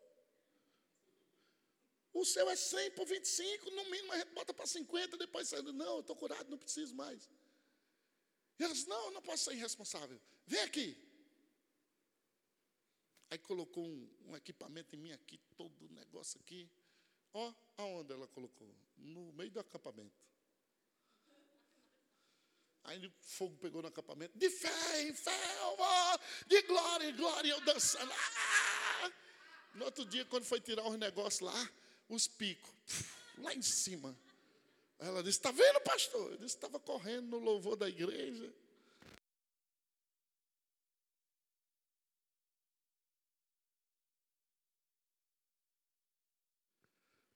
[2.15, 5.71] O seu é 100 por 25, no mínimo a gente bota para 50, depois saindo.
[5.73, 7.29] Não, eu estou curado, não preciso mais.
[8.59, 10.19] E elas, não, não posso ser irresponsável.
[10.47, 10.97] Vem aqui.
[13.31, 16.69] Aí colocou um, um equipamento em mim aqui, todo o negócio aqui.
[17.35, 18.75] Ó, aonde ela colocou?
[18.97, 20.30] No meio do acampamento.
[22.85, 24.37] Aí o fogo pegou no acampamento.
[24.39, 25.31] De fé em fé,
[25.63, 28.13] oh, de glória em glória, eu dançando.
[28.13, 29.13] Ah!
[29.75, 31.71] No outro dia, quando foi tirar os negócios lá,
[32.09, 32.73] os picos,
[33.39, 34.17] lá em cima.
[34.99, 36.33] Ela disse: Está vendo, pastor?
[36.33, 38.53] Eu disse: Estava correndo no louvor da igreja.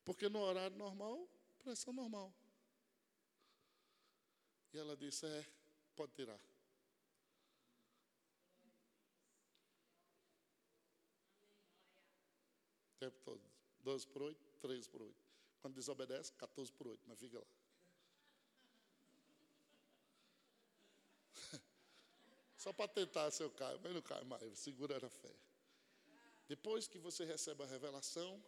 [0.05, 1.27] Porque no horário normal,
[1.59, 2.33] pressão normal.
[4.75, 5.47] E ela disse: É,
[5.95, 6.39] pode tirar.
[12.89, 13.41] O tempo todo.
[13.85, 15.15] 12 por 8, 13 por 8.
[15.61, 17.47] Quando desobedece, 14 por 8, mas fica lá.
[22.59, 25.37] Só para tentar se eu caio, mas não cai mais, segura a fé.
[26.49, 28.43] Depois que você recebe a revelação,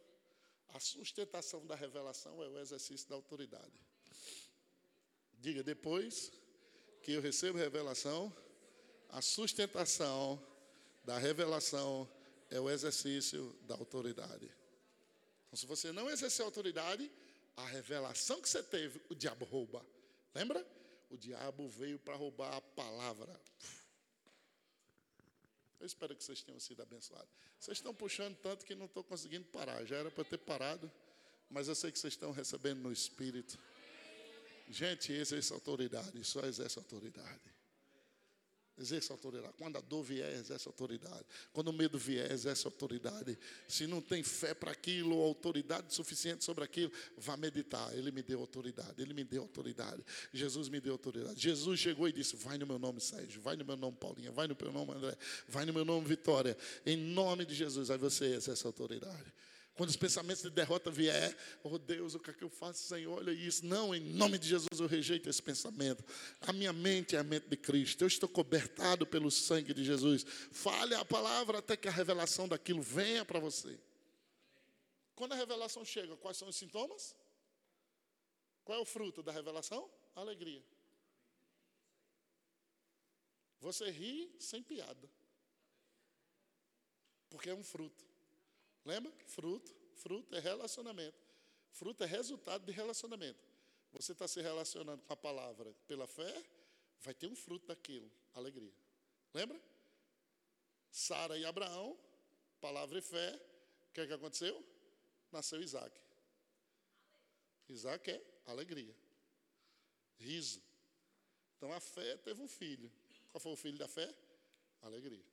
[0.71, 3.79] a sustentação da revelação é o exercício da autoridade.
[5.39, 6.33] Diga, depois
[7.03, 8.35] que eu recebo revelação,
[9.09, 10.43] a sustentação
[11.05, 12.09] da revelação
[12.51, 14.51] é o exercício da autoridade.
[15.47, 17.11] Então, se você não exercer autoridade,
[17.57, 19.85] a revelação que você teve, o diabo rouba.
[20.35, 20.67] Lembra?
[21.09, 23.41] O diabo veio para roubar a palavra.
[25.79, 27.29] Eu espero que vocês tenham sido abençoados.
[27.59, 29.85] Vocês estão puxando tanto que não estou conseguindo parar.
[29.85, 30.91] Já era para ter parado,
[31.49, 33.59] mas eu sei que vocês estão recebendo no Espírito.
[34.69, 37.57] Gente, exerce autoridade, só exerce autoridade.
[38.79, 39.55] Exerce autoridade.
[39.57, 41.25] Quando a dor vier, exerce autoridade.
[41.51, 43.39] Quando o medo vier, exerce autoridade.
[43.67, 47.97] Se não tem fé para aquilo, autoridade suficiente sobre aquilo, vá meditar.
[47.97, 49.01] Ele me deu autoridade.
[49.01, 50.05] Ele me deu autoridade.
[50.31, 51.41] Jesus me deu autoridade.
[51.41, 53.41] Jesus chegou e disse: Vai no meu nome, Sérgio.
[53.41, 54.31] Vai no meu nome, Paulinha.
[54.31, 55.17] Vai no meu nome, André.
[55.49, 56.55] Vai no meu nome, Vitória.
[56.85, 57.91] Em nome de Jesus.
[57.91, 59.33] Aí você exerce autoridade.
[59.77, 63.19] Quando os pensamentos de derrota vier, oh Deus, o que é que eu faço, Senhor?
[63.19, 63.67] Olha isso.
[63.67, 66.03] Não, em nome de Jesus eu rejeito esse pensamento.
[66.41, 68.03] A minha mente é a mente de Cristo.
[68.03, 70.25] Eu estou cobertado pelo sangue de Jesus.
[70.51, 73.79] Fale a palavra até que a revelação daquilo venha para você.
[75.15, 77.15] Quando a revelação chega, quais são os sintomas?
[78.65, 79.91] Qual é o fruto da revelação?
[80.15, 80.65] Alegria.
[83.61, 85.11] Você ri sem piada.
[87.29, 88.16] Porque é um fruto.
[88.87, 89.13] Lembra?
[89.27, 89.75] Fruto.
[89.97, 91.19] Fruto é relacionamento.
[91.73, 93.45] Fruto é resultado de relacionamento.
[93.93, 96.45] Você está se relacionando com a palavra pela fé,
[97.01, 98.73] vai ter um fruto daquilo, alegria.
[99.35, 99.61] Lembra?
[100.91, 101.99] Sara e Abraão,
[102.61, 103.35] palavra e fé,
[103.89, 104.65] o que, é que aconteceu?
[105.33, 105.99] Nasceu Isaac.
[107.69, 108.95] Isaac é alegria,
[110.19, 110.63] riso.
[111.57, 112.91] Então a fé teve um filho.
[113.31, 114.15] Qual foi o filho da fé?
[114.83, 115.25] Alegria.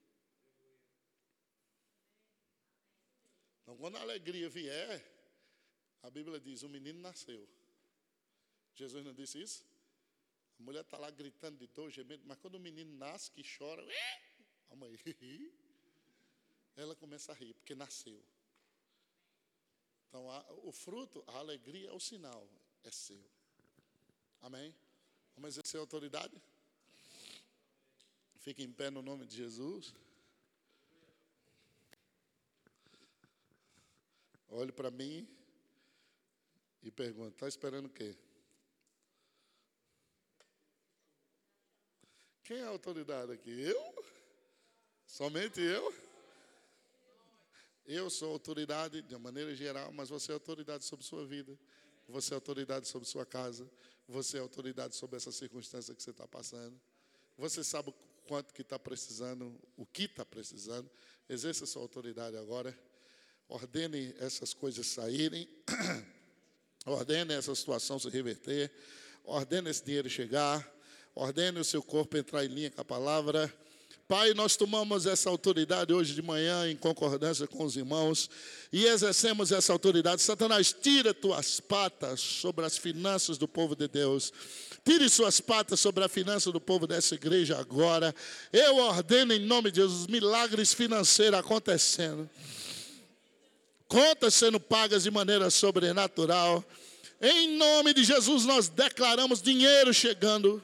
[3.64, 5.03] Então, quando a alegria vier,
[6.03, 7.47] a Bíblia diz: o menino nasceu.
[8.76, 9.66] Jesus não disse isso?
[10.59, 13.84] A mulher está lá gritando de dor, gemendo, mas quando o menino nasce, que chora,
[14.70, 14.95] a mãe,
[16.76, 18.22] ela começa a rir, porque nasceu.
[20.09, 22.47] Então, a, o fruto, a alegria é o sinal,
[22.84, 23.24] é seu.
[24.41, 24.76] Amém?
[25.36, 26.39] Vamos exercer autoridade?
[28.39, 29.95] Fique em pé no nome de Jesus.
[34.56, 35.28] Olhe para mim
[36.84, 38.16] e pergunta: está esperando o quê?
[42.43, 43.49] Quem é a autoridade aqui?
[43.49, 44.06] Eu?
[45.08, 45.91] Somente eu?
[47.84, 51.58] Eu sou autoridade de uma maneira geral, mas você é autoridade sobre sua vida.
[52.08, 53.68] Você é autoridade sobre sua casa.
[54.08, 56.80] Você é autoridade sobre essa circunstância que você está passando.
[57.38, 57.91] Você sabe
[58.28, 60.89] quanto que está precisando, o que está precisando.
[61.28, 62.78] Exerça sua autoridade agora
[63.54, 65.47] ordene essas coisas saírem,
[66.88, 68.72] ordene essa situação se reverter,
[69.24, 70.68] ordene esse dinheiro chegar,
[71.14, 73.54] ordene o seu corpo entrar em linha com a palavra.
[74.08, 78.28] Pai, nós tomamos essa autoridade hoje de manhã em concordância com os irmãos
[78.72, 80.24] e exercemos essa autoridade.
[80.24, 84.34] Satanás, tira tuas patas sobre as finanças do povo de Deus.
[84.84, 88.16] Tire suas patas sobre a finança do povo dessa igreja agora.
[88.51, 92.28] Eu ordeno em nome de Jesus milagres financeiros acontecendo
[93.94, 96.66] contas sendo pagas de maneira sobrenatural.
[97.22, 100.64] Em nome de Jesus, nós declaramos dinheiro chegando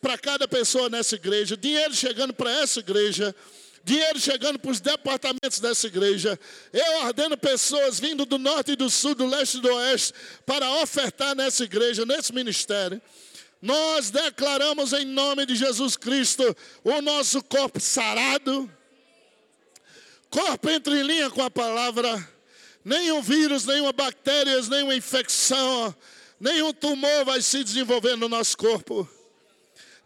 [0.00, 3.36] para cada pessoa nessa igreja, dinheiro chegando para essa igreja,
[3.84, 6.40] dinheiro chegando para os departamentos dessa igreja.
[6.72, 10.14] Eu ordeno pessoas vindo do norte e do sul, do leste e do oeste,
[10.46, 13.00] para ofertar nessa igreja, nesse ministério.
[13.60, 18.70] Nós declaramos em nome de Jesus Cristo o nosso corpo sarado,
[20.30, 22.39] corpo entre linha com a palavra
[22.84, 25.94] nenhum vírus, nenhuma bactéria, nenhuma infecção,
[26.38, 29.08] nenhum tumor vai se desenvolver no nosso corpo.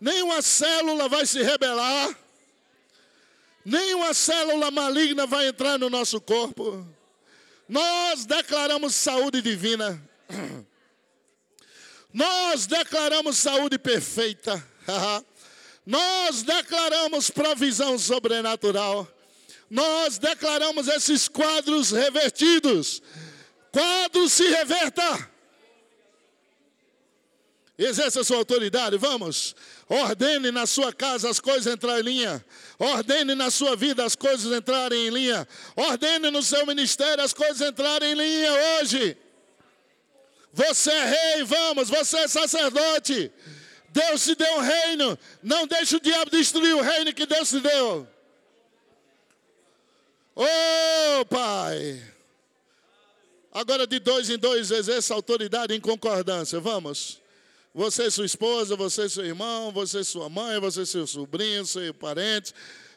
[0.01, 2.15] nenhuma célula vai se rebelar,
[3.65, 6.87] nenhuma célula maligna vai entrar no nosso corpo.
[7.69, 10.01] Nós declaramos saúde divina.
[12.13, 14.63] Nós declaramos saúde perfeita.
[15.87, 19.09] Nós declaramos provisão sobrenatural.
[19.71, 23.03] Nós declaramos esses quadros revertidos.
[23.73, 25.31] Quadro se reverta.
[27.77, 29.57] Exerça sua autoridade, vamos.
[29.89, 32.45] Ordene na sua casa as coisas entrarem em linha.
[32.79, 35.47] Ordene na sua vida as coisas entrarem em linha.
[35.75, 39.17] Ordene no seu ministério as coisas entrarem em linha hoje.
[40.53, 43.33] Você é rei, vamos, você é sacerdote.
[43.89, 45.19] Deus te deu um reino.
[45.43, 48.09] Não deixe o diabo destruir o reino que Deus te deu.
[50.35, 52.03] Oh, Pai.
[53.53, 56.59] Agora de dois em dois exerça autoridade em concordância.
[56.59, 57.21] Vamos.
[57.73, 62.53] Você, sua esposa, você, seu irmão, você, sua mãe, você, seu sobrinho, seu parente.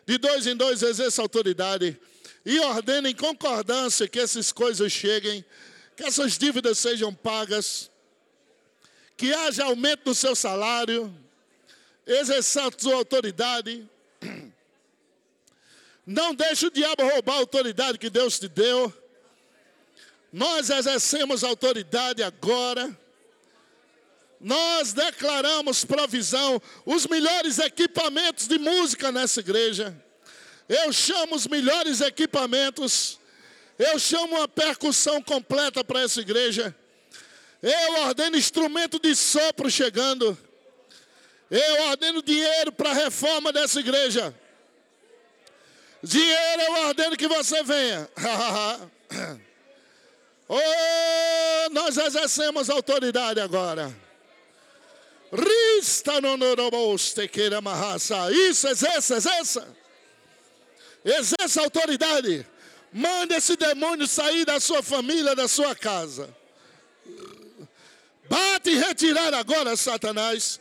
[0.05, 1.99] De dois em dois exerça autoridade.
[2.45, 5.43] E ordene em concordância que essas coisas cheguem,
[5.95, 7.89] que essas dívidas sejam pagas
[9.17, 11.13] que haja aumento no seu salário,
[12.05, 13.89] exerça sua autoridade.
[16.07, 18.93] Não deixe o diabo roubar a autoridade que Deus te deu.
[20.31, 22.97] Nós exercemos autoridade agora.
[24.39, 29.93] Nós declaramos provisão, os melhores equipamentos de música nessa igreja.
[30.69, 33.19] Eu chamo os melhores equipamentos.
[33.77, 36.73] Eu chamo uma percussão completa para essa igreja.
[37.61, 40.37] Eu ordeno instrumento de sopro chegando.
[41.51, 44.33] Eu ordeno dinheiro para a reforma dessa igreja.
[46.07, 48.09] Dinheiro eu ordeno que você venha.
[50.47, 53.93] oh, nós exercemos autoridade agora.
[55.33, 56.37] Rista no
[58.49, 59.67] Isso, exerça, exerça.
[61.03, 62.47] Exerça autoridade.
[62.93, 66.33] Mande esse demônio sair da sua família, da sua casa.
[68.29, 70.57] Bate e retirar agora, Satanás.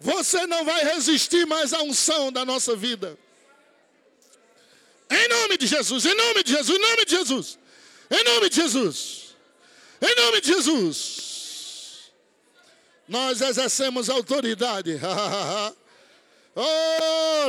[0.00, 3.18] Você não vai resistir mais à unção da nossa vida.
[5.14, 7.58] Em nome de Jesus, em nome de Jesus, em nome de Jesus.
[8.10, 9.36] Em nome de Jesus.
[10.02, 12.12] Em nome de Jesus.
[13.08, 15.00] Nós exercemos autoridade.
[16.56, 17.48] Oh,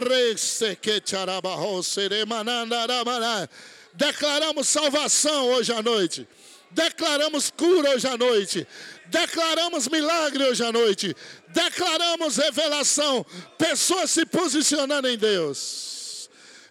[3.93, 6.28] Declaramos salvação hoje à noite.
[6.72, 8.68] Declaramos cura hoje à noite.
[9.05, 11.16] Declaramos milagre hoje à noite.
[11.49, 13.24] Declaramos revelação.
[13.59, 15.95] Pessoas se posicionando em Deus.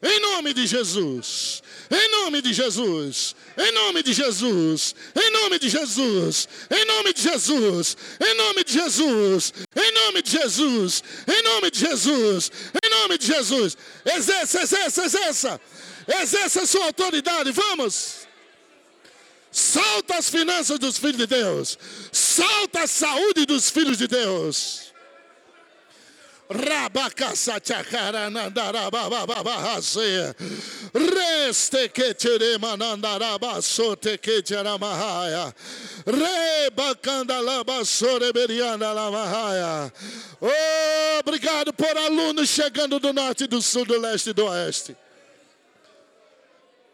[0.05, 1.63] Em nome de Jesus.
[1.91, 3.35] Em nome de Jesus.
[3.57, 4.95] Em nome de Jesus.
[5.17, 6.47] Em nome de Jesus.
[6.71, 7.97] Em nome de Jesus.
[8.21, 9.55] Em nome de Jesus.
[9.75, 11.03] Em nome de Jesus.
[11.27, 12.53] Em nome de Jesus.
[12.85, 13.77] Em nome de Jesus.
[14.05, 15.61] Exerça, exerça, exerça.
[16.21, 17.51] Exerça a sua autoridade.
[17.51, 18.27] Vamos.
[19.51, 21.79] Salta as finanças dos filhos de Deus.
[22.13, 24.93] Salta a saúde dos filhos de Deus.
[40.41, 44.95] Oh, obrigado por alunos chegando do norte, do sul, do leste e do oeste.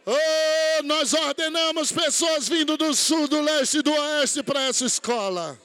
[0.06, 5.58] Oh, nós ordenamos pessoas vindo do sul, do leste e do oeste para essa escola.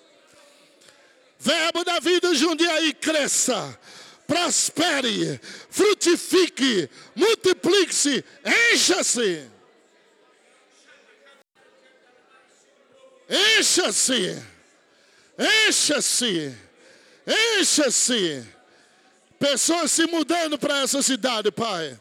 [1.46, 3.78] Verbo da vida Jundiaí cresça,
[4.26, 5.40] prospere,
[5.70, 8.26] frutifique, multiplique-se,
[8.74, 9.48] encha-se.
[13.30, 14.44] Encha-se,
[15.38, 16.56] encha-se,
[17.28, 18.46] encha-se.
[19.38, 21.96] Pessoas se mudando para essa cidade, Pai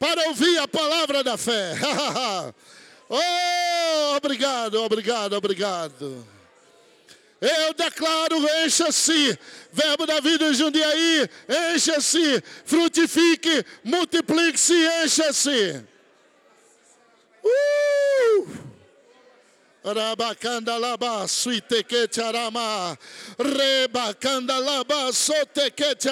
[0.00, 1.74] para ouvir a palavra da fé.
[3.06, 6.39] oh, obrigado, obrigado, obrigado.
[7.40, 9.38] Eu declaro, encha-se,
[9.72, 11.28] verbo da vida Jundiaí,
[11.74, 15.82] encha-se, frutifique, multiplique-se, encha-se.
[17.42, 18.70] Uh!
[19.82, 22.98] Rabacanda laba suite que charama,